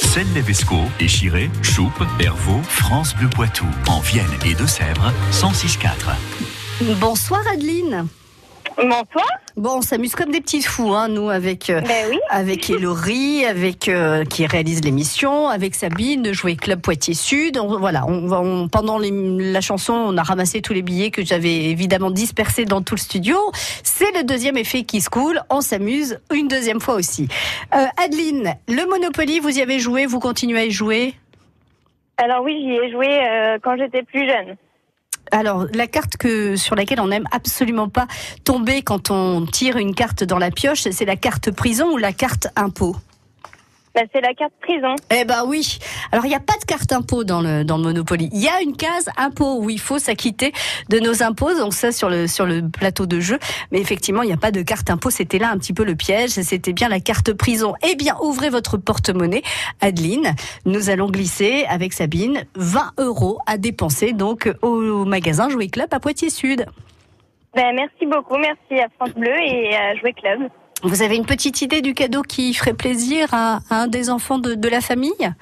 Celle-Levesco, 0.03 0.77
Échiré, 0.99 1.49
Choupe, 1.61 2.03
Hervaux, 2.19 2.61
France 2.63 3.15
Bleu 3.15 3.29
Poitou, 3.29 3.65
en 3.87 3.99
Vienne 3.99 4.25
et 4.45 4.53
Deux-Sèvres, 4.53 5.11
106.4. 5.31 6.95
Bonsoir 6.99 7.41
Adeline. 7.51 8.07
Bonsoir. 8.77 9.25
Bon, 9.55 9.77
on 9.77 9.81
s'amuse 9.81 10.15
comme 10.15 10.31
des 10.31 10.41
petits 10.41 10.61
fous, 10.61 10.93
hein, 10.93 11.07
nous, 11.07 11.29
avec 11.29 11.69
euh, 11.69 11.79
Ben 11.81 12.07
oui. 12.09 12.19
avec 12.29 12.69
Elori, 12.69 13.45
avec 13.45 13.87
euh, 13.87 14.25
qui 14.25 14.45
réalise 14.45 14.83
l'émission, 14.83 15.47
avec 15.47 15.75
Sabine 15.75 16.21
de 16.21 16.33
Jouer 16.33 16.57
Club 16.57 16.81
Poitiers 16.81 17.13
Sud. 17.13 17.57
On- 17.57 17.79
voilà, 17.79 18.05
on, 18.05 18.27
va- 18.27 18.41
on- 18.41 18.67
pendant 18.67 18.97
les- 18.97 19.11
la 19.53 19.61
chanson, 19.61 19.93
on 19.93 20.17
a 20.17 20.23
ramassé 20.23 20.61
tous 20.61 20.73
les 20.73 20.81
billets 20.81 21.09
que 21.09 21.23
j'avais 21.23 21.55
évidemment 21.65 22.11
dispersés 22.11 22.65
dans 22.65 22.81
tout 22.81 22.95
le 22.95 22.99
studio. 22.99 23.37
C'est 23.83 24.11
le 24.13 24.23
deuxième 24.23 24.57
effet 24.57 24.83
qui 24.83 24.99
se 24.99 25.09
coule. 25.09 25.39
On 25.49 25.61
s'amuse 25.61 26.19
une 26.33 26.49
deuxième 26.49 26.81
fois 26.81 26.95
aussi. 26.95 27.29
Euh, 27.73 27.85
Adeline, 28.03 28.55
le 28.67 28.85
Monopoly, 28.89 29.39
vous 29.39 29.57
y 29.57 29.61
avez 29.61 29.79
joué, 29.79 30.05
vous 30.05 30.19
continuez 30.19 30.59
à 30.59 30.65
y 30.65 30.71
jouer? 30.71 31.13
Alors 32.17 32.43
oui, 32.43 32.61
j'y 32.61 32.71
ai 32.75 32.91
joué 32.91 33.07
quand 33.63 33.77
j'étais 33.77 34.03
plus 34.03 34.27
jeune. 34.27 34.55
Alors, 35.31 35.65
la 35.73 35.87
carte 35.87 36.17
que 36.17 36.55
sur 36.55 36.75
laquelle 36.75 36.99
on 36.99 37.07
n'aime 37.07 37.27
absolument 37.31 37.89
pas 37.89 38.07
tomber 38.43 38.81
quand 38.81 39.11
on 39.11 39.45
tire 39.45 39.77
une 39.77 39.95
carte 39.95 40.23
dans 40.23 40.37
la 40.37 40.51
pioche, 40.51 40.87
c'est 40.91 41.05
la 41.05 41.15
carte 41.15 41.51
prison 41.51 41.91
ou 41.91 41.97
la 41.97 42.13
carte 42.13 42.47
impôt? 42.55 42.95
Bah, 43.95 44.01
c'est 44.13 44.19
la 44.19 44.33
carte 44.33 44.51
prison. 44.59 44.93
Eh 45.09 45.23
ben 45.23 45.45
oui. 45.47 45.79
Alors 46.11 46.25
il 46.25 46.29
n'y 46.29 46.35
a 46.35 46.41
pas 46.41 46.57
de 46.59 46.65
carte 46.65 46.91
impôt 46.91 47.23
dans 47.23 47.39
le 47.39 47.63
dans 47.63 47.77
le 47.77 47.83
Monopoly. 47.83 48.29
Il 48.33 48.43
y 48.43 48.49
a 48.49 48.61
une 48.61 48.75
case 48.75 49.09
impôt 49.15 49.61
où 49.61 49.69
il 49.69 49.79
faut 49.79 49.99
s'acquitter 49.99 50.51
de 50.89 50.99
nos 50.99 51.23
impôts. 51.23 51.57
Donc 51.57 51.73
ça 51.73 51.93
sur 51.93 52.09
le 52.09 52.27
sur 52.27 52.45
le 52.45 52.67
plateau 52.69 53.05
de 53.05 53.21
jeu. 53.21 53.39
Mais 53.71 53.79
effectivement 53.79 54.21
il 54.21 54.27
n'y 54.27 54.33
a 54.33 54.37
pas 54.37 54.51
de 54.51 54.61
carte 54.63 54.89
impôt. 54.89 55.09
C'était 55.09 55.37
là 55.37 55.49
un 55.49 55.57
petit 55.57 55.71
peu 55.71 55.85
le 55.85 55.95
piège. 55.95 56.31
C'était 56.31 56.73
bien 56.73 56.89
la 56.89 56.99
carte 56.99 57.31
prison. 57.31 57.73
Eh 57.89 57.95
bien 57.95 58.17
ouvrez 58.21 58.49
votre 58.49 58.75
porte-monnaie, 58.75 59.43
Adeline. 59.79 60.35
Nous 60.65 60.89
allons 60.89 61.09
glisser 61.09 61.65
avec 61.69 61.93
Sabine 61.93 62.43
20 62.55 62.91
euros 62.97 63.39
à 63.45 63.57
dépenser 63.57 64.11
donc 64.11 64.51
au 64.61 65.05
magasin 65.05 65.47
Jouet 65.47 65.69
Club 65.69 65.87
à 65.91 66.01
Poitiers 66.01 66.29
Sud. 66.29 66.65
Ben, 67.55 67.73
merci 67.73 68.05
beaucoup, 68.05 68.35
merci 68.35 68.81
à 68.81 68.89
France 68.97 69.13
Bleu 69.15 69.31
et 69.31 69.73
à 69.73 69.95
Jouer 69.95 70.11
Club. 70.11 70.49
Vous 70.85 71.01
avez 71.01 71.15
une 71.15 71.25
petite 71.25 71.63
idée 71.63 71.81
du 71.81 71.95
cadeau 71.95 72.21
qui 72.21 72.53
ferait 72.53 72.75
plaisir 72.75 73.33
à, 73.33 73.59
à 73.71 73.81
un 73.81 73.87
des 73.87 74.11
enfants 74.11 74.37
de, 74.37 74.53
de 74.53 74.69
la 74.69 74.81
famille? 74.81 75.33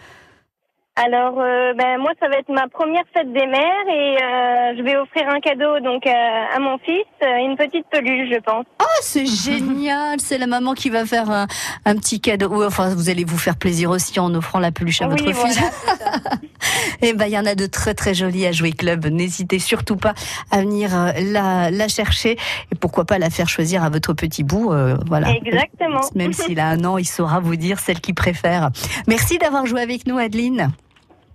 Alors, 0.95 1.33
euh, 1.39 1.73
ben, 1.73 1.97
moi, 1.99 2.11
ça 2.19 2.29
va 2.29 2.37
être 2.37 2.49
ma 2.49 2.67
première 2.69 3.03
fête 3.13 3.27
des 3.33 3.47
mères 3.47 3.87
et 3.89 4.15
euh, 4.23 4.77
je 4.77 4.83
vais 4.83 4.95
offrir 4.95 5.27
un 5.27 5.39
cadeau 5.39 5.79
donc 5.79 6.05
à, 6.05 6.55
à 6.55 6.59
mon 6.59 6.77
fils, 6.77 7.03
euh, 7.23 7.45
une 7.45 7.57
petite 7.57 7.85
peluche, 7.91 8.29
je 8.31 8.39
pense. 8.39 8.65
Oh, 8.79 8.85
c'est 9.01 9.25
génial, 9.43 10.21
c'est 10.21 10.37
la 10.37 10.45
maman 10.47 10.75
qui 10.75 10.89
va 10.89 11.05
faire 11.05 11.29
un, 11.29 11.47
un 11.85 11.95
petit 11.95 12.21
cadeau. 12.21 12.47
Ou 12.49 12.63
enfin, 12.63 12.93
vous 12.95 13.09
allez 13.09 13.25
vous 13.25 13.39
faire 13.39 13.57
plaisir 13.57 13.89
aussi 13.89 14.19
en 14.19 14.33
offrant 14.35 14.59
la 14.59 14.71
peluche 14.71 15.01
à 15.01 15.07
votre 15.07 15.23
fils. 15.23 15.59
voilà. 16.73 16.99
Eh 17.01 17.13
ben, 17.13 17.25
il 17.27 17.31
y 17.33 17.37
en 17.37 17.45
a 17.45 17.55
de 17.55 17.65
très 17.65 17.93
très 17.93 18.13
jolies 18.13 18.45
à 18.45 18.51
jouer 18.51 18.71
club. 18.71 19.05
N'hésitez 19.05 19.59
surtout 19.59 19.95
pas 19.95 20.13
à 20.51 20.61
venir 20.61 20.95
euh, 20.95 21.11
la, 21.31 21.69
la 21.71 21.87
chercher 21.87 22.31
et 22.71 22.75
pourquoi 22.79 23.05
pas 23.05 23.17
la 23.19 23.29
faire 23.29 23.49
choisir 23.49 23.83
à 23.83 23.89
votre 23.89 24.13
petit 24.13 24.43
bout. 24.43 24.71
euh, 24.71 24.97
voilà. 25.07 25.31
Exactement. 25.35 26.01
Même 26.15 26.33
s'il 26.33 26.59
a 26.59 26.67
un 26.67 26.83
an, 26.85 26.97
il 26.97 27.05
saura 27.07 27.39
vous 27.39 27.55
dire 27.55 27.79
celle 27.79 27.99
qu'il 27.99 28.15
préfère. 28.15 28.69
Merci 29.07 29.37
d'avoir 29.37 29.65
joué 29.65 29.81
avec 29.81 30.07
nous, 30.07 30.17
Adeline. 30.17 30.71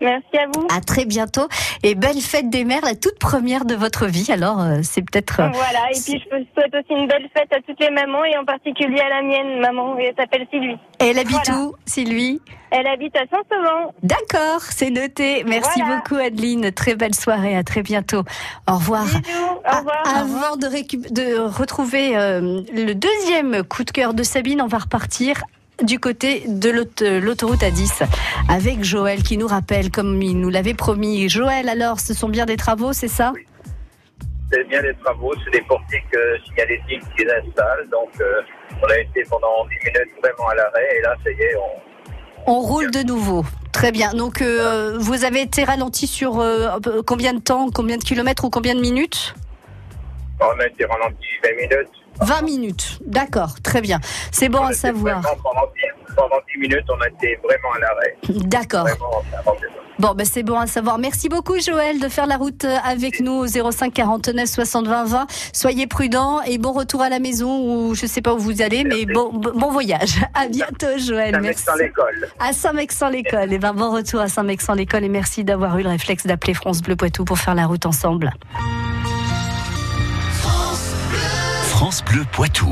Merci 0.01 0.37
à 0.39 0.47
vous. 0.55 0.67
À 0.75 0.81
très 0.81 1.05
bientôt 1.05 1.49
et 1.83 1.95
belle 1.95 2.21
fête 2.21 2.51
des 2.51 2.65
mères, 2.65 2.85
la 2.85 2.95
toute 2.95 3.19
première 3.19 3.65
de 3.65 3.75
votre 3.75 4.07
vie. 4.07 4.31
Alors, 4.31 4.61
euh, 4.61 4.79
c'est 4.83 5.03
peut-être. 5.03 5.41
euh, 5.41 5.49
Voilà, 5.53 5.91
et 5.91 5.99
puis 6.05 6.23
je 6.25 6.37
souhaite 6.55 6.75
aussi 6.75 6.93
une 7.01 7.09
belle 7.09 7.29
fête 7.37 7.53
à 7.53 7.61
toutes 7.67 7.81
les 7.81 7.91
mamans 7.91 8.25
et 8.25 8.37
en 8.37 8.45
particulier 8.45 9.01
à 9.01 9.09
la 9.09 9.23
mienne, 9.23 9.61
maman, 9.61 9.97
elle 9.99 10.15
s'appelle 10.17 10.47
Sylvie. 10.53 10.77
Elle 11.01 11.19
habite 11.19 11.39
Voilà. 11.47 11.61
où, 11.63 11.75
Sylvie? 11.87 12.41
Elle 12.71 12.87
habite 12.87 13.17
à 13.17 13.21
Saint-Sauvent. 13.21 13.93
D'accord, 14.03 14.61
c'est 14.61 14.91
noté. 14.91 15.43
Merci 15.47 15.81
Voilà. 15.81 15.97
beaucoup 15.97 16.17
Adeline. 16.17 16.71
Très 16.73 16.95
belle 16.97 17.15
soirée. 17.15 17.57
À 17.57 17.63
très 17.65 17.83
bientôt. 17.83 18.23
Au 18.71 18.75
revoir. 18.75 19.05
Bisous, 19.05 19.21
au 19.25 19.77
revoir. 19.79 20.03
avant 20.07 20.57
de, 20.57 20.67
récup- 20.67 21.11
de 21.13 21.39
retrouver 21.41 22.17
euh, 22.17 22.61
le 22.75 22.93
deuxième 22.93 23.63
coup 23.65 23.85
de 23.85 23.91
cœur 23.91 24.13
de 24.13 24.23
Sabine, 24.23 24.61
on 24.61 24.67
va 24.67 24.79
repartir 24.79 25.43
du 25.83 25.99
côté 25.99 26.43
de 26.47 26.71
l'autoroute 26.71 27.61
A10 27.61 28.05
avec 28.49 28.83
Joël 28.83 29.23
qui 29.23 29.37
nous 29.37 29.47
rappelle, 29.47 29.91
comme 29.91 30.21
il 30.23 30.39
nous 30.41 30.51
l'avait 30.51 30.75
promis. 30.75 31.29
Joël, 31.29 31.69
alors, 31.69 32.01
ce 32.01 32.15
sont 32.15 32.29
bien 32.29 32.47
des 32.47 32.57
travaux, 32.57 32.93
c'est 32.93 33.09
ça? 33.09 33.33
C'est 34.51 34.65
bien 34.69 34.81
des 34.83 34.95
travaux, 34.95 35.35
c'est 35.45 35.51
des 35.51 35.65
portiques 35.67 36.03
euh, 36.15 36.37
signalétiques 36.47 37.03
qui 37.17 37.25
installent. 37.25 37.89
Donc, 37.91 38.09
euh, 38.21 38.41
on 38.83 38.87
a 38.87 38.99
été 38.99 39.23
pendant 39.29 39.67
10 39.67 39.87
minutes 39.87 40.15
vraiment 40.23 40.49
à 40.49 40.55
l'arrêt 40.55 40.89
et 40.99 41.03
là, 41.03 41.15
ça 41.23 41.31
y 41.31 41.35
est, 41.35 41.57
on, 42.47 42.53
On 42.53 42.61
roule 42.61 42.91
de 42.91 43.03
nouveau. 43.03 43.45
Très 43.73 43.93
bien. 43.93 44.15
Donc, 44.15 44.41
euh, 44.41 44.97
vous 44.99 45.25
avez 45.25 45.43
été 45.43 45.65
ralenti 45.65 46.07
sur 46.07 46.43
combien 47.07 47.35
de 47.35 47.41
temps, 47.41 47.69
combien 47.73 47.99
de 47.99 48.03
kilomètres 48.03 48.45
ou 48.45 48.51
combien 48.51 48.75
de 48.75 48.81
minutes? 48.81 49.35
On 50.41 50.59
a 50.61 50.67
été 50.67 50.85
ralenti 50.87 51.27
20 51.45 51.51
minutes. 51.57 51.93
20 52.21 52.43
minutes. 52.43 52.99
D'accord, 53.05 53.61
très 53.63 53.81
bien. 53.81 54.01
C'est 54.31 54.49
bon 54.49 54.61
On 54.61 54.67
à 54.67 54.73
savoir. 54.73 55.21
Pendant 55.21 55.67
10, 56.09 56.15
pendant 56.15 56.37
10 56.55 56.59
minutes, 56.61 56.85
on 56.89 57.01
a 57.01 57.09
été 57.09 57.39
vraiment 57.43 57.75
à 57.77 57.81
l'arrêt. 57.81 58.17
D'accord. 58.47 58.87
Bon, 59.99 60.15
ben 60.15 60.25
c'est 60.25 60.45
bon 60.45 60.57
à 60.57 60.69
savoir. 60.69 60.99
Merci 60.99 61.29
beaucoup, 61.29 61.59
Joël, 61.59 61.99
de 61.99 62.09
faire 62.09 62.27
la 62.27 62.37
route 62.37 62.65
euh, 62.65 62.77
avec 62.85 63.19
nous 63.19 63.33
au 63.33 63.47
05 63.49 63.93
49 63.93 64.47
60 64.49 64.87
20 64.87 65.05
20. 65.07 65.27
Soyez 65.53 65.89
prudents 65.89 66.41
et 66.43 66.59
bon 66.59 66.71
retour 66.71 67.03
à 67.03 67.09
la 67.09 67.19
maison 67.19 67.59
ou 67.59 67.97
je 67.97 68.07
sais 68.07 68.23
pas 68.23 68.33
où 68.33 68.39
vous 68.39 68.63
allez, 68.63 68.85
mais 68.85 69.07
bon, 69.07 69.33
bon 69.33 69.71
voyage. 69.73 70.21
À 70.35 70.47
bientôt, 70.47 70.97
Joël. 70.99 71.35
Ça 71.35 71.41
met 71.41 71.49
Merci. 71.49 71.67
l'école. 71.81 72.29
À 72.39 72.53
Saint-Mexan-l'École. 72.53 73.53
Et 73.53 73.59
ben, 73.59 73.73
bon 73.73 73.91
retour 73.91 74.21
à 74.21 74.29
Saint-Mexan-l'École 74.29 75.03
et 75.03 75.09
merci 75.09 75.43
d'avoir 75.43 75.77
eu 75.79 75.83
le 75.83 75.89
réflexe 75.89 76.27
d'appeler 76.27 76.55
France 76.55 76.81
Bleu 76.81 76.95
Poitou 76.95 77.25
pour 77.25 77.39
faire 77.39 77.57
la 77.57 77.67
route 77.67 77.85
ensemble. 77.85 78.33
France 81.79 82.03
Bleu 82.05 82.25
Poitou. 82.33 82.67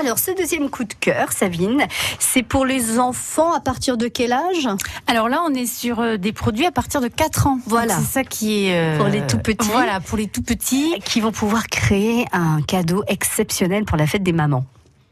Alors, 0.00 0.20
ce 0.20 0.30
deuxième 0.30 0.70
coup 0.70 0.84
de 0.84 0.94
cœur, 0.94 1.32
Sabine, 1.32 1.88
c'est 2.20 2.44
pour 2.44 2.64
les 2.64 3.00
enfants 3.00 3.52
à 3.52 3.58
partir 3.58 3.96
de 3.96 4.06
quel 4.06 4.32
âge? 4.32 4.68
Alors 5.08 5.28
là, 5.28 5.42
on 5.44 5.52
est 5.54 5.66
sur 5.66 5.98
euh, 5.98 6.18
des 6.18 6.32
produits 6.32 6.64
à 6.64 6.70
partir 6.70 7.00
de 7.00 7.08
4 7.08 7.48
ans. 7.48 7.58
Voilà. 7.66 7.96
C'est 7.98 8.04
ça 8.04 8.22
qui 8.22 8.68
est... 8.68 8.78
euh, 8.78 8.96
Pour 8.96 9.08
les 9.08 9.26
tout 9.26 9.38
petits. 9.38 9.68
Voilà, 9.72 9.98
pour 9.98 10.16
les 10.16 10.28
tout 10.28 10.42
petits. 10.42 10.94
qui 11.04 11.20
vont 11.20 11.32
pouvoir 11.32 11.66
créer 11.66 12.26
un 12.30 12.62
cadeau 12.62 13.02
exceptionnel 13.08 13.86
pour 13.86 13.96
la 13.96 14.06
fête 14.06 14.22
des 14.22 14.32
mamans. 14.32 14.64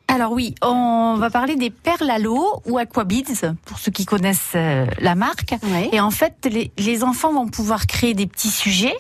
Alors 0.07 0.31
oui, 0.31 0.55
on 0.63 1.17
va 1.19 1.29
parler 1.29 1.57
des 1.57 1.71
perles 1.71 2.11
à 2.11 2.21
l'eau 2.21 2.63
ou 2.67 2.79
Aquabeads, 2.79 3.57
pour 3.65 3.81
ceux 3.81 3.91
qui 3.91 4.05
connaissent 4.05 4.53
euh, 4.55 4.87
la 5.01 5.17
marque. 5.17 5.57
Et 5.91 5.99
en 5.99 6.13
fait, 6.13 6.49
les, 6.49 6.71
les 6.79 7.03
enfants 7.03 7.33
vont 7.33 7.49
pouvoir 7.49 7.89
créer 7.89 8.15
des 8.15 8.29
petits 8.29 8.51
sujets 8.51 8.95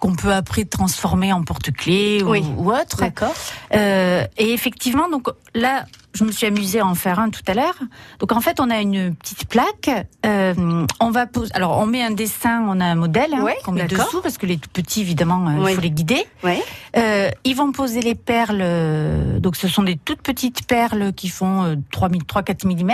qu'on 0.00 0.14
peut 0.16 0.32
après 0.32 0.64
transformer 0.64 1.32
en 1.32 1.42
porte-clés 1.44 2.22
ou, 2.22 2.30
Oui. 2.30 2.42
ou 2.56 2.72
autre. 2.72 2.96
D'accord. 2.98 3.34
Euh, 3.74 4.24
et 4.38 4.52
effectivement, 4.52 5.08
donc 5.10 5.28
là, 5.54 5.84
je 6.14 6.24
me 6.24 6.32
suis 6.32 6.46
amusée 6.46 6.80
à 6.80 6.86
en 6.86 6.94
faire 6.94 7.18
un 7.20 7.30
tout 7.30 7.42
à 7.46 7.54
l'heure. 7.54 7.78
Donc 8.18 8.32
en 8.32 8.40
fait, 8.40 8.58
on 8.60 8.70
a 8.70 8.80
une 8.80 9.14
petite 9.14 9.46
plaque. 9.48 9.90
Euh, 10.26 10.86
on 11.00 11.10
va 11.10 11.26
poser. 11.26 11.52
Alors 11.54 11.78
on 11.78 11.86
met 11.86 12.02
un 12.02 12.10
dessin, 12.10 12.64
on 12.66 12.80
a 12.80 12.84
un 12.86 12.94
modèle 12.96 13.32
hein, 13.34 13.42
Ouais, 13.44 13.56
qu'on 13.64 13.72
met 13.72 13.84
dessous 13.86 14.20
parce 14.22 14.36
que 14.38 14.46
les 14.46 14.56
tout 14.58 14.70
petits, 14.72 15.02
évidemment, 15.02 15.46
euh, 15.48 15.52
il 15.58 15.60
Oui. 15.64 15.74
faut 15.74 15.80
les 15.80 15.90
guider. 15.90 16.24
Ouais. 16.42 16.62
Euh, 16.96 17.30
ils 17.44 17.54
vont 17.54 17.70
poser 17.70 18.00
les 18.00 18.14
perles. 18.16 18.60
euh, 18.62 19.38
donc 19.38 19.54
ce 19.54 19.68
sont 19.68 19.82
des 19.84 19.96
toutes 19.96 20.22
petites 20.22 20.66
perles 20.66 21.12
qui 21.12 21.28
font 21.28 21.62
euh, 21.64 21.76
3 21.92 22.08
4 22.42 22.64
mm 22.64 22.90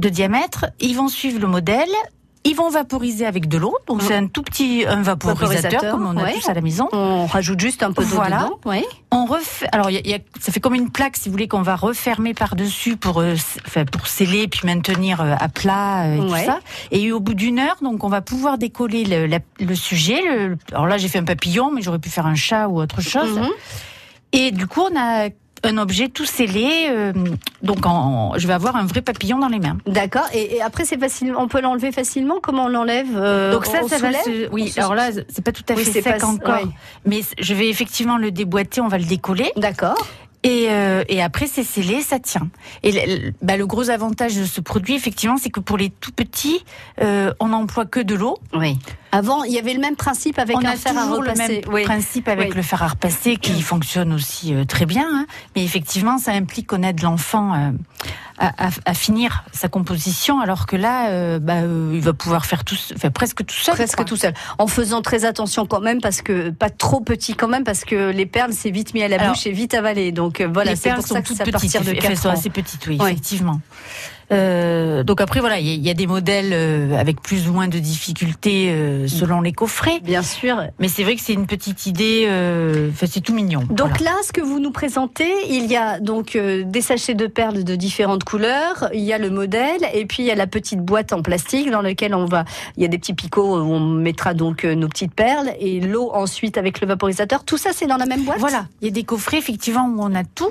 de 0.00 0.08
diamètre. 0.08 0.66
Ils 0.80 0.96
vont 0.96 1.08
suivre 1.08 1.38
le 1.38 1.46
modèle. 1.46 1.88
Ils 2.46 2.54
vont 2.54 2.68
vaporiser 2.68 3.24
avec 3.24 3.48
de 3.48 3.56
l'eau, 3.56 3.74
donc 3.86 4.02
c'est 4.02 4.14
un 4.14 4.26
tout 4.26 4.42
petit 4.42 4.84
un 4.86 5.00
vaporisateur, 5.00 5.48
Vaporisateur, 5.48 5.92
comme 5.92 6.06
on 6.06 6.16
a 6.18 6.24
ouais. 6.24 6.34
tous 6.34 6.48
à 6.48 6.52
la 6.52 6.60
maison. 6.60 6.88
On 6.92 7.24
rajoute 7.24 7.58
juste 7.58 7.82
un 7.82 7.90
peu 7.92 8.02
d'eau 8.04 8.16
Voilà. 8.16 8.50
dedans. 8.64 8.82
On 9.10 9.24
refait. 9.24 9.66
Alors, 9.72 9.88
il 9.90 9.94
y 9.94 9.98
a- 9.98 10.06
y 10.10 10.14
a- 10.14 10.18
ça 10.40 10.52
fait 10.52 10.60
comme 10.60 10.74
une 10.74 10.90
plaque, 10.90 11.16
si 11.16 11.28
vous 11.28 11.32
voulez, 11.32 11.48
qu'on 11.48 11.62
va 11.62 11.74
refermer 11.74 12.34
par 12.34 12.54
dessus 12.54 12.96
pour, 12.98 13.20
euh, 13.22 13.34
pour 13.90 14.06
sceller 14.08 14.46
puis 14.48 14.60
maintenir 14.66 15.22
euh, 15.22 15.34
à 15.40 15.48
plat 15.48 16.04
euh, 16.04 16.16
et 16.16 16.20
Ouais. 16.20 16.44
tout 16.44 16.50
ça. 16.50 16.60
Et 16.90 17.12
au 17.12 17.20
bout 17.20 17.32
d'une 17.34 17.58
heure, 17.58 17.76
donc, 17.80 18.04
on 18.04 18.08
va 18.08 18.20
pouvoir 18.20 18.58
décoller 18.58 19.04
le, 19.04 19.26
la- 19.26 19.38
le 19.60 19.74
sujet. 19.74 20.20
le- 20.22 20.58
alors 20.72 20.86
là, 20.86 20.98
j'ai 20.98 21.08
fait 21.08 21.18
un 21.20 21.24
papillon, 21.24 21.70
mais 21.72 21.80
j'aurais 21.80 21.98
pu 21.98 22.10
faire 22.10 22.26
un 22.26 22.34
chat 22.34 22.68
ou 22.68 22.78
autre 22.78 23.00
chose. 23.00 23.38
Mhm. 23.38 23.48
Et 24.32 24.50
du 24.50 24.66
coup, 24.66 24.82
on 24.82 24.98
a 24.98 25.28
un 25.64 25.78
objet 25.78 26.08
tout 26.08 26.24
scellé. 26.24 26.86
euh, 26.90 27.12
donc, 27.62 27.86
en- 27.86 27.90
en- 28.32 28.38
je 28.38 28.46
vais 28.46 28.52
avoir 28.52 28.76
un 28.76 28.84
vrai 28.86 29.02
papillon 29.02 29.38
dans 29.38 29.48
les 29.48 29.58
mains. 29.58 29.78
D'accord. 29.86 30.26
Et, 30.32 30.56
et 30.56 30.62
après, 30.62 30.84
c'est 30.84 30.98
facile. 30.98 31.34
On 31.36 31.48
peut 31.48 31.60
l'enlever 31.60 31.92
facilement? 31.92 32.36
Comment 32.42 32.64
on 32.64 32.68
l'enlève 32.68 33.06
euh, 33.16 33.52
Donc 33.52 33.66
ça, 33.66 33.78
on 33.82 33.88
ça 33.88 33.98
va 33.98 34.12
se... 34.12 34.50
Oui, 34.50 34.68
se- 34.70 34.80
alors 34.80 34.94
là, 34.94 35.10
c'est 35.28 35.44
pas 35.44 35.52
tout 35.52 35.62
à 35.68 35.74
Oui, 35.74 35.84
fait 35.84 36.02
sec 36.02 36.18
pas- 36.18 36.26
encore. 36.26 36.58
Mais 37.06 37.20
je 37.38 37.54
vais 37.54 37.68
effectivement 37.68 38.16
le 38.18 38.30
déboîter, 38.30 38.80
on 38.80 38.88
va 38.88 38.98
le 38.98 39.04
décoller. 39.04 39.50
D'accord. 39.56 40.06
Et, 40.44 40.66
euh, 40.70 41.02
et 41.08 41.22
après, 41.22 41.46
c'est 41.46 41.64
scellé, 41.64 42.02
ça 42.02 42.18
tient. 42.20 42.48
Et 42.82 42.92
le, 42.92 43.00
le- 43.28 43.32
bah, 43.42 43.56
le 43.56 43.66
gros 43.66 43.88
avantage 43.90 44.36
de 44.36 44.44
ce 44.44 44.60
produit, 44.60 44.94
effectivement, 44.94 45.36
c'est 45.38 45.48
que 45.50 45.58
pour 45.60 45.76
les 45.78 45.88
tout 45.90 46.12
petits, 46.12 46.64
euh, 47.00 47.32
on 47.40 47.48
n'emploie 47.48 47.86
que 47.86 47.98
de 48.00 48.14
l'eau. 48.14 48.38
Oui. 48.52 48.78
Avant, 49.10 49.44
il 49.44 49.52
y 49.52 49.58
avait 49.58 49.72
le 49.74 49.80
même 49.80 49.96
principe 49.96 50.38
avec 50.38 50.56
on 50.56 50.60
un 50.60 50.64
a 50.70 50.76
fer 50.76 50.96
à 50.98 51.02
toujours 51.04 51.22
le 51.22 51.30
repasser. 51.30 51.62
même 51.64 51.74
Oui. 51.74 51.84
principe 51.84 52.28
avec 52.28 52.50
Oui. 52.50 52.56
le 52.56 52.62
fer 52.62 52.82
à 52.82 52.88
repasser 52.88 53.36
qui 53.36 53.62
fonctionne 53.62 54.12
aussi 54.12 54.52
euh, 54.54 54.64
très 54.64 54.86
bien. 54.86 55.06
hein. 55.10 55.26
Mais 55.56 55.64
effectivement, 55.64 56.18
ça 56.18 56.32
implique 56.32 56.66
qu'on 56.66 56.82
aide 56.82 57.00
l'enfant 57.02 57.54
euh, 57.54 57.70
à, 58.38 58.66
à- 58.66 58.70
à 58.86 58.94
finir 58.94 59.44
sa 59.52 59.68
composition, 59.68 60.40
alors 60.40 60.66
que 60.66 60.76
là, 60.76 61.08
euh, 61.10 61.38
bah, 61.38 61.54
euh, 61.62 61.92
il 61.94 62.00
va 62.00 62.12
pouvoir 62.12 62.46
faire 62.46 62.64
tout, 62.64 62.76
enfin, 62.94 63.10
presque 63.10 63.44
tout 63.46 63.54
seul. 63.54 63.74
Presque 63.74 63.96
quoi. 63.96 64.04
tout 64.04 64.16
seul. 64.16 64.34
En 64.58 64.66
faisant 64.66 65.02
très 65.02 65.24
attention 65.24 65.66
quand 65.66 65.80
même, 65.80 66.00
parce 66.00 66.20
que 66.22 66.50
pas 66.50 66.70
trop 66.70 67.00
petit 67.00 67.34
quand 67.34 67.48
même, 67.48 67.64
parce 67.64 67.84
que 67.84 68.10
les 68.10 68.26
perles 68.26 68.52
c'est 68.52 68.70
vite 68.70 68.94
mis 68.94 69.02
à 69.02 69.08
la 69.08 69.16
Alors, 69.20 69.34
bouche 69.34 69.46
et 69.46 69.52
vite 69.52 69.74
avalé. 69.74 70.10
Donc 70.12 70.40
euh, 70.40 70.48
voilà, 70.52 70.74
c'est 70.76 70.92
pour 70.94 71.06
sont 71.06 71.14
ça 71.14 71.22
que 71.22 71.28
toutes 71.28 71.40
à 71.40 71.44
petites, 71.44 71.52
partir 71.72 71.82
de 71.82 71.90
elles 71.90 71.98
4 71.98 72.18
sont 72.20 72.28
ans. 72.28 72.32
assez 72.32 72.50
petites, 72.50 72.86
oui, 72.86 72.98
Ouais. 73.00 73.12
effectivement. 73.12 73.60
Euh, 74.32 75.02
donc 75.02 75.20
après 75.20 75.40
voilà, 75.40 75.58
il 75.58 75.66
y, 75.66 75.70
a- 75.70 75.74
il 75.74 75.82
y 75.86 75.90
a 75.90 75.94
des 75.94 76.06
modèles 76.06 76.50
euh, 76.52 76.96
avec 76.98 77.20
plus 77.20 77.48
ou 77.48 77.52
moins 77.52 77.68
de 77.68 77.78
difficultés 77.78 78.70
euh, 78.70 79.06
selon 79.08 79.40
les 79.40 79.52
coffrets, 79.52 80.00
Bien 80.02 80.22
sûr. 80.22 80.62
mais 80.78 80.88
c'est 80.88 81.02
vrai 81.04 81.14
que 81.16 81.20
c'est 81.22 81.32
une 81.34 81.46
petite 81.46 81.86
idée. 81.86 82.24
euh, 82.28 82.90
c'est 83.06 83.20
tout 83.20 83.34
mignon. 83.34 83.60
Donc 83.70 83.88
Voilà. 83.98 84.12
là, 84.12 84.16
ce 84.24 84.32
que 84.32 84.40
vous 84.40 84.58
nous 84.60 84.70
présentez, 84.70 85.30
il 85.50 85.66
y 85.66 85.76
a 85.76 86.00
donc 86.00 86.36
des 86.36 86.80
sachets 86.80 87.14
de 87.14 87.26
perles 87.26 87.64
de 87.64 87.74
différentes 87.76 88.24
couleurs, 88.24 88.88
il 88.94 89.00
y 89.02 89.12
a 89.12 89.18
le 89.18 89.30
modèle 89.30 89.82
et 89.92 90.04
puis 90.06 90.22
il 90.22 90.26
y 90.26 90.30
a 90.30 90.34
la 90.34 90.46
petite 90.46 90.80
boîte 90.80 91.12
en 91.12 91.22
plastique 91.22 91.70
dans 91.70 91.82
laquelle 91.82 92.14
on 92.14 92.24
va, 92.24 92.44
il 92.76 92.82
y 92.82 92.86
a 92.86 92.88
des 92.88 92.98
petits 92.98 93.14
picots 93.14 93.58
où 93.58 93.62
on 93.72 93.80
mettra 93.80 94.34
donc 94.34 94.64
nos 94.64 94.88
petites 94.88 95.14
perles 95.14 95.50
et 95.60 95.80
l'eau 95.80 96.10
ensuite 96.14 96.58
avec 96.58 96.80
le 96.80 96.86
vaporisateur. 96.86 97.44
Tout 97.44 97.58
ça, 97.58 97.70
c'est 97.72 97.86
dans 97.86 97.96
la 97.98 98.06
même 98.06 98.24
boîte? 98.24 98.38
Voilà, 98.38 98.66
il 98.80 98.86
y 98.86 98.90
a 98.90 98.92
des 98.92 99.04
coffrets 99.04 99.38
effectivement 99.38 99.86
où 99.86 100.00
on 100.02 100.14
a 100.14 100.24
tout. 100.24 100.50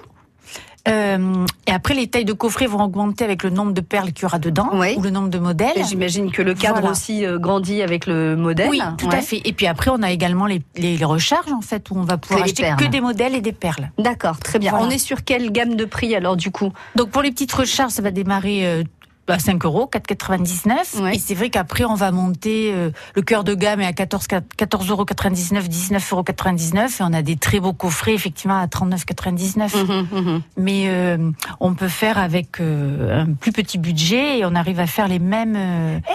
Euh, 0.88 1.46
et 1.66 1.72
après, 1.72 1.94
les 1.94 2.08
tailles 2.08 2.26
de 2.26 2.34
coffrets 2.34 2.68
vont 2.68 2.84
augmenter 2.84 3.24
avec 3.24 3.44
le 3.44 3.50
nombre 3.50 3.72
de 3.72 3.80
perles 3.80 4.12
qu'il 4.12 4.24
y 4.24 4.26
aura 4.26 4.38
dedans 4.40 4.70
Oui. 4.74 4.96
ou 4.98 5.02
le 5.02 5.12
nombre 5.12 5.30
de 5.30 5.40
modèles. 5.40 5.72
Et 5.78 5.84
j'imagine 5.86 6.30
que 6.32 6.42
le 6.42 6.54
cadre 6.54 6.76
Voilà. 6.80 6.92
aussi 6.92 7.26
euh, 7.26 7.38
grandit 7.40 7.82
avec 7.82 8.06
le 8.06 8.36
modèle. 8.36 8.70
Oui, 8.70 8.82
tout 8.98 9.08
Ouais. 9.08 9.16
à 9.16 9.22
fait. 9.22 9.42
Et 9.46 9.54
puis 9.54 9.66
après, 9.68 9.90
on 9.92 10.02
a 10.04 10.12
également 10.12 10.46
les, 10.46 10.62
les, 10.76 10.98
les 10.98 11.06
recharges 11.06 11.52
en 11.54 11.62
fait 11.62 11.90
où 11.90 11.96
on 11.98 12.04
va 12.04 12.18
pouvoir 12.18 12.44
acheter 12.44 12.64
perles. 12.64 12.78
que 12.80 12.86
des 12.86 13.00
modèles 13.00 13.34
et 13.36 13.42
des 13.42 13.54
perles. 13.54 13.92
D'accord, 13.98 14.40
très 14.40 14.60
bien. 14.60 14.72
Voilà. 14.72 14.86
On 14.86 14.90
est 14.90 14.98
sur 14.98 15.24
quelle 15.24 15.52
gamme 15.52 15.76
de 15.76 15.86
prix 15.86 16.16
alors 16.16 16.36
du 16.36 16.52
coup? 16.52 16.72
Donc 16.96 17.10
pour 17.12 17.22
les 17.22 17.32
petites 17.32 17.54
recharges, 17.54 17.92
ça 17.94 18.02
va 18.02 18.12
démarrer 18.12 18.66
euh, 18.68 18.84
à 19.28 19.40
5 19.40 19.64
euros, 19.66 19.90
4,99. 19.92 21.02
Ouais. 21.02 21.16
Et 21.16 21.20
c'est 21.20 21.34
vrai 21.34 21.50
qu'après, 21.50 21.86
on 21.86 21.96
va 21.96 22.12
monter. 22.12 22.72
euh, 22.74 22.90
le 23.16 23.22
cœur 23.22 23.44
de 23.44 23.54
gamme 23.56 23.80
est 23.82 23.86
à 23.86 23.94
14 23.94 24.28
14,99 24.28 24.90
euros, 24.92 25.06
19,99 25.06 26.12
euros. 26.12 26.24
Et 27.00 27.04
on 27.04 27.14
a 27.14 27.22
des 27.22 27.36
très 27.38 27.60
beaux 27.60 27.74
coffrets, 27.74 28.14
effectivement, 28.14 28.58
à 28.60 28.66
39,99. 28.68 30.42
Mais 30.58 30.86
euh, 30.88 31.32
on 31.60 31.74
peut 31.74 31.88
faire 31.88 32.18
avec 32.18 32.60
euh, 32.60 33.24
un 33.24 33.34
plus 33.34 33.52
petit 33.52 33.78
budget 33.78 34.40
et 34.40 34.46
on 34.46 34.56
arrive 34.56 34.80
à 34.80 34.88
faire 34.88 35.08
les 35.08 35.20
mêmes. 35.20 35.56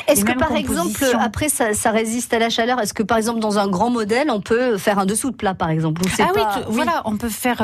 Est-ce 0.07 0.25
que 0.25 0.33
par 0.38 0.53
exemple, 0.55 1.05
après 1.21 1.49
ça, 1.49 1.75
ça 1.75 1.91
résiste 1.91 2.33
à 2.35 2.38
la 2.38 2.50
chaleur? 2.50 2.81
Est-ce 2.81 2.95
que 2.95 3.03
par 3.03 3.17
exemple 3.19 3.41
dans 3.41 3.59
un 3.59 3.69
grand 3.69 3.91
modèle, 3.91 4.31
on 4.31 4.41
peut 4.41 4.77
faire 4.79 4.99
un 4.99 5.07
dessous 5.07 5.31
de 5.31 5.37
plat 5.37 5.55
par 5.55 5.71
exemple? 5.71 6.03
Ah 6.21 6.29
oui, 6.35 6.43
tout- 6.55 6.73
voilà, 6.73 7.03
on 7.05 7.17
peut 7.17 7.29
faire. 7.29 7.62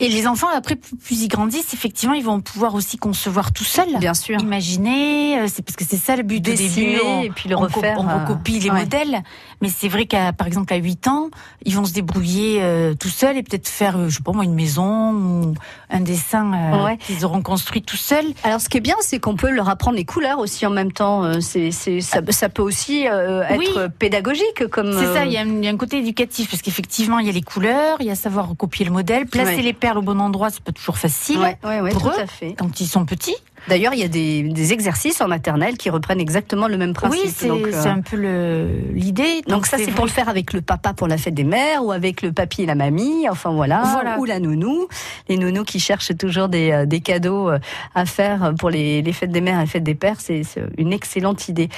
Euh, 0.00 0.04
et 0.04 0.08
les 0.08 0.26
enfants, 0.26 0.48
après, 0.54 0.76
plus, 0.76 1.22
ils 1.22 1.28
grandissent, 1.28 1.72
effectivement, 1.74 2.14
ils 2.14 2.24
vont 2.24 2.40
pouvoir 2.40 2.74
aussi 2.74 2.96
concevoir 2.98 3.52
tout 3.52 3.64
seuls. 3.64 3.98
Bien 3.98 4.14
sûr. 4.14 4.38
Imaginer, 4.40 5.38
euh, 5.40 5.46
c'est 5.52 5.62
parce 5.62 5.76
que 5.76 5.84
c'est 5.88 5.96
ça 5.96 6.16
le 6.16 6.22
but 6.22 6.36
au 6.38 6.40
Dessiner 6.50 6.86
début. 6.92 7.00
on- 7.04 7.22
et 7.22 7.30
puis 7.30 7.48
le 7.48 7.56
on 7.56 7.60
co- 7.60 7.66
refaire, 7.80 7.96
On, 8.00 8.08
euh, 8.08 8.24
recopie 8.24 8.58
les 8.58 8.70
ouais. 8.70 8.80
modèles, 8.80 9.22
mais 9.60 9.68
c'est 9.68 9.88
vrai 9.88 10.06
qu'à 10.06 10.32
par 10.32 10.46
exemple 10.46 10.72
à 10.72 10.76
8 10.76 11.08
ans, 11.08 11.30
ils 11.64 11.74
vont 11.74 11.84
se 11.84 11.92
débrouiller 11.92 12.58
euh, 12.62 12.94
tout 12.94 13.08
seuls 13.08 13.36
et 13.36 13.42
peut-être 13.42 13.68
faire, 13.68 13.96
euh, 13.96 14.08
je 14.08 14.16
sais 14.16 14.22
pas 14.22 14.32
moi, 14.32 14.44
une 14.44 14.54
maison 14.54 15.12
ou 15.12 15.54
un 15.90 16.00
dessin 16.00 16.52
euh, 16.52 16.84
Ouais. 16.84 16.96
qu'ils 16.98 17.24
auront 17.24 17.42
construit 17.42 17.82
tout 17.82 17.96
seuls. 17.96 18.26
Alors 18.44 18.60
ce 18.60 18.68
qui 18.68 18.76
est 18.78 18.80
bien, 18.80 18.96
c'est 19.00 19.18
qu'on 19.18 19.36
peut 19.36 19.50
leur 19.50 19.68
apprendre 19.68 19.96
les 19.96 20.04
couleurs 20.04 20.38
aussi 20.38 20.66
en 20.66 20.70
même 20.70 20.92
temps. 20.92 21.40
C'est, 21.40 21.70
ça, 21.70 22.20
ça 22.28 22.48
peut 22.48 22.62
aussi 22.62 23.04
être 23.04 23.56
Oui. 23.58 23.68
pédagogique 23.98 24.66
comme. 24.70 24.92
C'est 24.92 25.12
ça, 25.14 25.24
il 25.24 25.32
y, 25.32 25.36
a 25.36 25.40
un, 25.40 25.46
il 25.46 25.64
y 25.64 25.68
a 25.68 25.70
un 25.70 25.76
côté 25.76 25.98
éducatif 25.98 26.50
parce 26.50 26.62
qu'effectivement 26.62 27.18
il 27.18 27.26
y 27.26 27.30
a 27.30 27.32
les 27.32 27.42
couleurs, 27.42 27.96
il 28.00 28.06
y 28.06 28.10
a 28.10 28.14
savoir 28.14 28.48
recopier 28.48 28.84
le 28.84 28.92
modèle, 28.92 29.26
placer 29.26 29.56
Ouais. 29.56 29.62
les 29.62 29.72
perles 29.72 29.98
au 29.98 30.02
bon 30.02 30.20
endroit, 30.20 30.50
c'est 30.50 30.62
pas 30.62 30.72
toujours 30.72 30.98
facile. 30.98 31.38
Ouais, 31.38 31.90
pour 31.92 32.02
tout 32.02 32.08
eux. 32.08 32.20
à 32.20 32.26
fait. 32.26 32.54
Quand 32.58 32.80
ils 32.80 32.86
sont 32.86 33.04
petits. 33.04 33.36
D'ailleurs, 33.68 33.94
il 33.94 34.00
y 34.00 34.04
a 34.04 34.08
des, 34.08 34.42
des 34.42 34.72
exercices 34.72 35.20
en 35.20 35.28
maternelle 35.28 35.76
qui 35.76 35.90
reprennent 35.90 36.20
exactement 36.20 36.68
le 36.68 36.76
même 36.76 36.92
principe. 36.92 37.24
oui, 37.24 37.32
c'est 37.34 37.50
euh, 37.50 37.84
un 37.90 38.00
peu 38.00 38.16
l'idée. 38.92 39.42
donc 39.48 39.66
ça, 39.66 39.76
c'est 39.78 39.90
pour 39.90 40.04
le 40.04 40.10
faire 40.10 40.28
avec 40.28 40.52
le 40.52 40.60
papa 40.60 40.92
pour 40.92 41.08
la 41.08 41.18
fête 41.18 41.34
des 41.34 41.44
mères 41.44 41.84
ou 41.84 41.92
avec 41.92 42.22
le 42.22 42.32
papy 42.32 42.62
et 42.62 42.66
la 42.66 42.74
mamie, 42.74 43.28
enfin 43.28 43.50
voilà, 43.50 43.82
Voilà. 43.92 44.18
ou 44.18 44.24
la 44.24 44.38
nounou, 44.40 44.86
les 45.28 45.36
nounous 45.36 45.64
qui 45.64 45.80
cherchent 45.80 46.16
toujours 46.16 46.48
des, 46.48 46.70
euh, 46.70 46.86
des 46.86 47.00
cadeaux 47.00 47.50
euh, 47.50 47.58
à 47.94 48.06
faire 48.06 48.52
pour 48.58 48.70
les, 48.70 49.02
les 49.02 49.12
fêtes 49.12 49.30
des 49.32 49.40
mères 49.40 49.58
et 49.58 49.62
les 49.62 49.66
fêtes 49.66 49.82
des 49.84 49.94
pères, 49.94 50.20
c'est 50.20 50.42
une 50.78 50.92
excellente 50.92 51.48
idée. 51.48 51.68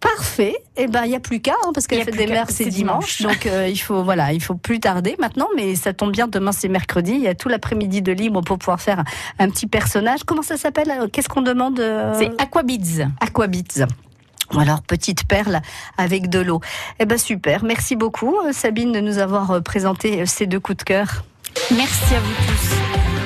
Parfait. 0.00 0.54
Eh 0.76 0.86
ben, 0.86 1.04
il 1.04 1.12
y 1.12 1.14
a 1.14 1.20
plus 1.20 1.40
qu'à, 1.40 1.52
hein, 1.64 1.70
parce 1.72 1.86
que 1.86 1.94
Il 1.94 1.98
y 1.98 2.00
la 2.00 2.02
a 2.02 2.04
fête 2.06 2.14
plus 2.14 2.26
des 2.26 2.32
mères 2.32 2.50
c'est 2.50 2.66
dimanche, 2.66 3.22
donc 3.22 3.46
euh, 3.46 3.66
il 3.68 3.78
faut 3.78 4.02
voilà, 4.02 4.32
il 4.32 4.42
faut 4.42 4.54
plus 4.54 4.78
tarder 4.78 5.16
maintenant. 5.18 5.48
Mais 5.56 5.74
ça 5.74 5.92
tombe 5.92 6.12
bien, 6.12 6.28
demain 6.28 6.52
c'est 6.52 6.68
mercredi, 6.68 7.12
il 7.12 7.22
y 7.22 7.28
a 7.28 7.34
tout 7.34 7.48
l'après-midi 7.48 8.02
de 8.02 8.12
libre 8.12 8.42
pour 8.42 8.58
pouvoir 8.58 8.80
faire 8.80 9.04
un, 9.38 9.50
petit 9.50 9.66
personnage. 9.66 10.24
Comment 10.24 10.42
ça 10.42 10.56
s'appelle 10.56 10.92
Qu'est-ce 11.12 11.28
qu'on 11.28 11.42
demande 11.42 11.80
euh, 11.80 12.14
C'est 12.18 12.30
Aquabids. 12.40 13.06
Aquabits. 13.20 13.86
Ou 14.54 14.60
alors 14.60 14.82
petite 14.82 15.26
perle 15.26 15.60
avec 15.98 16.28
de 16.28 16.38
l'eau. 16.38 16.60
Eh 17.00 17.04
ben 17.04 17.18
super, 17.18 17.64
merci 17.64 17.96
beaucoup 17.96 18.36
euh, 18.44 18.52
Sabine 18.52 18.92
de 18.92 19.00
nous 19.00 19.18
avoir 19.18 19.50
euh, 19.50 19.60
présenté 19.60 20.20
euh, 20.20 20.26
ces 20.26 20.46
deux 20.46 20.60
coups 20.60 20.78
de 20.78 20.84
cœur. 20.84 21.24
Merci 21.70 22.14
à 22.14 22.20
vous 22.20 22.34
tous. 22.46 23.25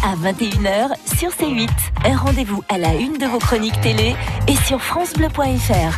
à 0.03 0.15
21h 0.15 0.89
sur 1.17 1.29
C8. 1.29 1.69
Un 2.05 2.17
rendez-vous 2.17 2.63
à 2.69 2.77
la 2.77 2.93
une 2.95 3.17
de 3.17 3.25
vos 3.25 3.39
chroniques 3.39 3.79
télé 3.81 4.15
et 4.47 4.55
sur 4.55 4.81
francebleu.fr. 4.81 5.97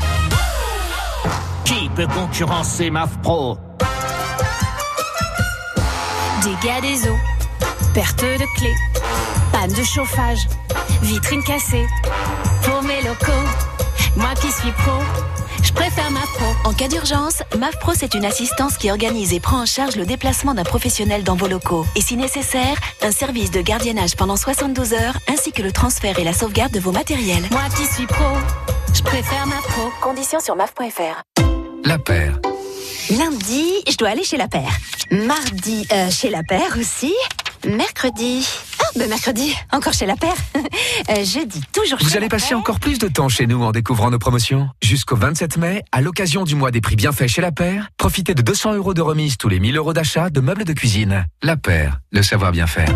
Qui 1.65 1.89
peut 1.95 2.07
concurrencer 2.07 2.89
MAF 2.89 3.17
Pro? 3.21 3.57
Dégâts 6.43 6.81
des 6.81 7.07
eaux, 7.07 7.17
perte 7.93 8.21
de 8.21 8.57
clés, 8.57 8.75
panne 9.51 9.71
de 9.71 9.83
chauffage, 9.83 10.47
vitrine 11.01 11.43
cassée. 11.43 11.85
Pour 12.63 12.83
mes 12.83 13.01
locaux, 13.01 13.47
moi 14.15 14.33
qui 14.35 14.51
suis 14.51 14.71
pro, 14.71 14.99
je 15.63 15.71
préfère 15.71 16.11
ma 16.11 16.21
pro. 16.21 16.45
En 16.65 16.73
cas 16.73 16.87
d'urgence, 16.87 17.41
MAF 17.57 17.77
Pro 17.79 17.93
c'est 17.95 18.13
une 18.13 18.25
assistance 18.25 18.77
qui 18.77 18.91
organise 18.91 19.33
et 19.33 19.39
prend 19.39 19.61
en 19.61 19.65
charge 19.65 19.95
le 19.95 20.05
déplacement 20.05 20.53
d'un 20.53 20.63
professionnel 20.63 21.23
dans 21.23 21.35
vos 21.35 21.47
locaux. 21.47 21.85
Et 21.95 22.01
si 22.01 22.15
nécessaire, 22.17 22.77
un 23.01 23.11
service 23.11 23.51
de 23.51 23.61
gardiennage 23.61 24.15
pendant 24.15 24.37
72 24.37 24.93
heures, 24.93 25.17
ainsi 25.27 25.51
que 25.51 25.61
le 25.61 25.71
transfert 25.71 26.19
et 26.19 26.23
la 26.23 26.33
sauvegarde 26.33 26.73
de 26.73 26.79
vos 26.79 26.91
matériels. 26.91 27.43
Moi 27.51 27.63
qui 27.75 27.85
suis 27.85 28.07
pro, 28.07 28.37
je 28.93 29.01
préfère 29.01 29.47
ma 29.47 29.57
pro. 29.57 29.89
Conditions 30.01 30.39
sur 30.39 30.55
MAF.fr. 30.55 31.23
La 31.83 31.97
paire. 31.97 32.39
Lundi, 33.09 33.83
je 33.89 33.97
dois 33.97 34.09
aller 34.09 34.23
chez 34.23 34.37
la 34.37 34.47
paire. 34.47 34.71
Mardi, 35.11 35.85
euh, 35.91 36.09
chez 36.09 36.29
la 36.29 36.41
paire 36.43 36.77
aussi. 36.79 37.13
Mercredi, 37.65 38.47
ben 38.95 39.09
mercredi, 39.09 39.55
encore 39.71 39.93
chez 39.93 40.05
la 40.05 40.15
paire. 40.15 40.35
Euh, 41.09 41.25
jeudi, 41.25 41.61
toujours 41.73 41.99
chez 41.99 42.05
Vous 42.05 42.11
allez 42.13 42.27
la 42.27 42.29
passer 42.29 42.49
paire. 42.49 42.59
encore 42.59 42.79
plus 42.79 42.97
de 42.97 43.07
temps 43.07 43.27
chez 43.27 43.45
nous 43.45 43.61
en 43.61 43.71
découvrant 43.71 44.09
nos 44.09 44.19
promotions. 44.19 44.69
Jusqu'au 44.81 45.15
27 45.15 45.57
mai, 45.57 45.83
à 45.91 46.01
l'occasion 46.01 46.43
du 46.43 46.55
mois 46.55 46.71
des 46.71 46.79
prix 46.81 46.95
bienfaits 46.95 47.27
chez 47.27 47.41
La 47.41 47.51
Paire, 47.51 47.89
profitez 47.97 48.33
de 48.33 48.41
200 48.41 48.75
euros 48.75 48.93
de 48.93 49.01
remise 49.01 49.37
tous 49.37 49.49
les 49.49 49.59
1000 49.59 49.75
euros 49.77 49.93
d'achat 49.93 50.29
de 50.29 50.39
meubles 50.39 50.63
de 50.63 50.73
cuisine. 50.73 51.25
La 51.41 51.57
Paire, 51.57 51.99
le 52.11 52.23
savoir 52.23 52.51
bien 52.51 52.67
faire. 52.67 52.89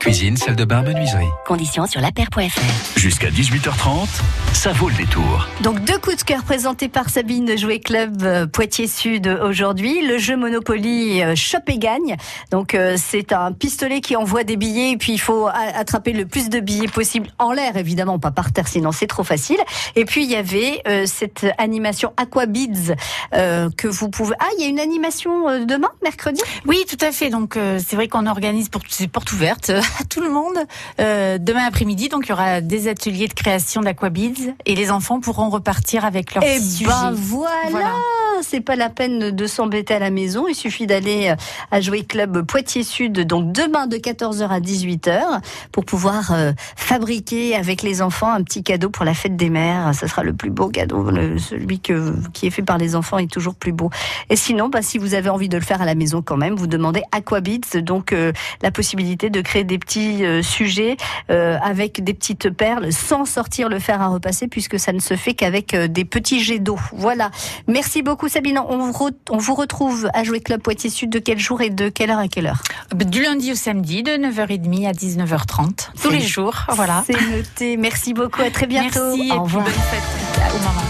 Cuisine, 0.00 0.34
salle 0.38 0.56
de 0.56 0.64
bain, 0.64 0.82
menuiserie. 0.82 1.28
Conditions 1.44 1.86
sur 1.86 2.00
lapaire.fr. 2.00 2.98
Jusqu'à 2.98 3.28
18h30, 3.28 4.08
ça 4.54 4.72
vaut 4.72 4.88
le 4.88 4.94
détour. 4.94 5.46
Donc 5.60 5.84
deux 5.84 5.98
coups 5.98 6.16
de 6.16 6.22
cœur 6.22 6.42
présentés 6.42 6.88
par 6.88 7.10
Sabine 7.10 7.58
Jouet 7.58 7.80
Club 7.80 8.22
euh, 8.22 8.46
Poitiers 8.46 8.86
Sud 8.86 9.26
aujourd'hui. 9.26 10.06
Le 10.06 10.16
jeu 10.16 10.36
Monopoly 10.38 11.22
euh, 11.22 11.34
Shop 11.36 11.58
et 11.66 11.78
gagne. 11.78 12.16
Donc 12.50 12.74
euh, 12.74 12.96
c'est 12.96 13.32
un 13.34 13.52
pistolet 13.52 14.00
qui 14.00 14.16
envoie 14.16 14.42
des 14.42 14.56
billets 14.56 14.92
et 14.92 14.96
puis 14.96 15.12
il 15.12 15.20
faut 15.20 15.48
attraper 15.48 16.14
le 16.14 16.24
plus 16.24 16.48
de 16.48 16.60
billets 16.60 16.88
possible 16.88 17.28
en 17.38 17.52
l'air 17.52 17.76
évidemment, 17.76 18.18
pas 18.18 18.30
par 18.30 18.52
terre 18.52 18.68
sinon 18.68 18.92
c'est 18.92 19.06
trop 19.06 19.24
facile. 19.24 19.58
Et 19.96 20.06
puis 20.06 20.24
il 20.24 20.30
y 20.30 20.36
avait 20.36 20.80
euh, 20.88 21.04
cette 21.04 21.46
animation 21.58 22.14
Aquabids 22.16 22.94
euh, 23.34 23.68
que 23.76 23.86
vous 23.86 24.08
pouvez. 24.08 24.34
Ah 24.40 24.48
il 24.58 24.64
y 24.64 24.66
a 24.66 24.70
une 24.70 24.80
animation 24.80 25.64
demain 25.66 25.90
mercredi? 26.02 26.40
Oui, 26.66 26.84
tout 26.88 27.04
à 27.04 27.12
fait. 27.12 27.28
Donc 27.28 27.56
euh, 27.56 27.78
c'est 27.84 27.96
vrai 27.96 28.08
qu'on 28.08 28.26
organise 28.26 28.70
pour 28.70 28.80
c'est 28.88 29.06
porte 29.08 29.30
ouverte 29.32 29.70
euh, 29.70 29.80
à 30.00 30.04
tout 30.04 30.20
le 30.20 30.30
monde 30.30 30.56
euh, 31.00 31.38
demain 31.38 31.64
après-midi. 31.66 32.08
Donc 32.08 32.24
il 32.26 32.30
y 32.30 32.32
aura 32.32 32.60
des 32.60 32.88
ateliers 32.88 33.28
de 33.28 33.34
création 33.34 33.80
d'aquabids 33.80 34.54
et 34.66 34.74
les 34.74 34.90
enfants 34.90 35.20
pourront 35.20 35.48
repartir 35.50 36.04
avec 36.04 36.34
leurs 36.34 36.44
Eh 36.44 36.58
petits 36.58 36.84
ben 36.84 37.10
sujets. 37.10 37.22
voilà, 37.22 37.94
c'est 38.42 38.60
pas 38.60 38.76
la 38.76 38.88
peine 38.88 39.30
de 39.30 39.46
s'embêter 39.46 39.94
à 39.94 39.98
la 39.98 40.10
maison. 40.10 40.46
Il 40.48 40.54
suffit 40.54 40.86
d'aller 40.86 41.28
euh, 41.30 41.36
à 41.70 41.80
Jouer 41.80 42.04
Club 42.04 42.42
Poitiers 42.46 42.82
Sud, 42.84 43.20
donc 43.26 43.52
demain 43.52 43.86
de 43.86 43.96
14h 43.96 44.48
à 44.48 44.60
18h, 44.60 45.40
pour 45.72 45.84
pouvoir 45.84 46.32
euh, 46.32 46.52
fabriquer 46.76 47.54
avec 47.56 47.82
les 47.82 48.02
enfants 48.02 48.32
un 48.32 48.42
petit 48.42 48.62
cadeau 48.62 48.90
pour 48.90 49.04
la 49.04 49.14
fête 49.14 49.36
des 49.36 49.50
mères. 49.50 49.94
Ça 49.94 50.08
sera 50.08 50.22
le 50.22 50.32
plus 50.32 50.50
beau 50.50 50.68
cadeau. 50.68 51.10
Le- 51.10 51.38
celui 51.38 51.80
que, 51.80 52.14
qui 52.32 52.46
est 52.46 52.50
fait 52.50 52.62
par 52.62 52.78
les 52.78 52.96
enfants 52.96 53.18
est 53.18 53.30
toujours 53.30 53.54
plus 53.54 53.72
beau. 53.72 53.90
Et 54.28 54.36
sinon, 54.36 54.68
bah, 54.68 54.82
si 54.82 54.98
vous 54.98 55.14
avez 55.14 55.28
envie 55.30 55.48
de 55.48 55.56
le 55.56 55.62
faire 55.64 55.82
à 55.82 55.84
la 55.84 55.94
maison 55.94 56.22
quand 56.22 56.36
même, 56.36 56.54
vous 56.54 56.66
demandez 56.66 57.02
Aquabits, 57.12 57.60
donc 57.82 58.12
euh, 58.12 58.32
la 58.62 58.70
possibilité 58.70 59.30
de 59.30 59.40
créer 59.40 59.64
des 59.64 59.78
petits 59.80 60.24
euh, 60.24 60.42
sujets 60.42 60.96
euh, 61.30 61.56
avec 61.62 62.04
des 62.04 62.14
petites 62.14 62.50
perles 62.50 62.92
sans 62.92 63.24
sortir 63.24 63.68
le 63.68 63.80
fer 63.80 64.00
à 64.00 64.06
repasser 64.06 64.46
puisque 64.46 64.78
ça 64.78 64.92
ne 64.92 65.00
se 65.00 65.16
fait 65.16 65.34
qu'avec 65.34 65.74
euh, 65.74 65.88
des 65.88 66.04
petits 66.04 66.38
jets 66.40 66.60
d'eau. 66.60 66.78
Voilà. 66.92 67.30
Merci 67.66 68.02
beaucoup 68.02 68.28
Sabine. 68.28 68.60
On 68.68 68.78
vous, 68.78 68.92
re- 68.92 69.12
on 69.30 69.38
vous 69.38 69.54
retrouve 69.54 70.08
à 70.14 70.22
Jouer 70.22 70.40
Club 70.40 70.60
Poitiers 70.62 70.90
Sud 70.90 71.10
de 71.10 71.18
quel 71.18 71.38
jour 71.40 71.60
et 71.62 71.70
de 71.70 71.88
quelle 71.88 72.10
heure 72.10 72.18
à 72.20 72.28
quelle 72.28 72.46
heure? 72.46 72.62
Du 72.94 73.22
lundi 73.22 73.50
au 73.50 73.56
samedi, 73.56 74.02
de 74.04 74.12
9h30 74.12 74.86
à 74.86 74.92
19h30, 74.92 75.88
tous 76.00 76.10
les 76.10 76.20
jours. 76.20 76.54
Voilà. 76.68 77.02
C'est 77.06 77.20
noté. 77.30 77.76
Merci 77.76 78.14
beaucoup. 78.14 78.42
À 78.42 78.50
très 78.50 78.66
bientôt. 78.66 79.00
Merci 79.16 79.28
et 79.28 79.32
Au 79.32 79.44
puis 79.44 79.56
revoir. 79.56 79.64
bonne 79.64 79.72
fête 79.74 80.54
au 80.54 80.58
maman. 80.58 80.82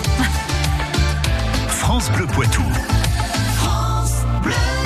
France 1.68 2.10
Bleu 2.12 2.26
Poitou. 2.26 2.62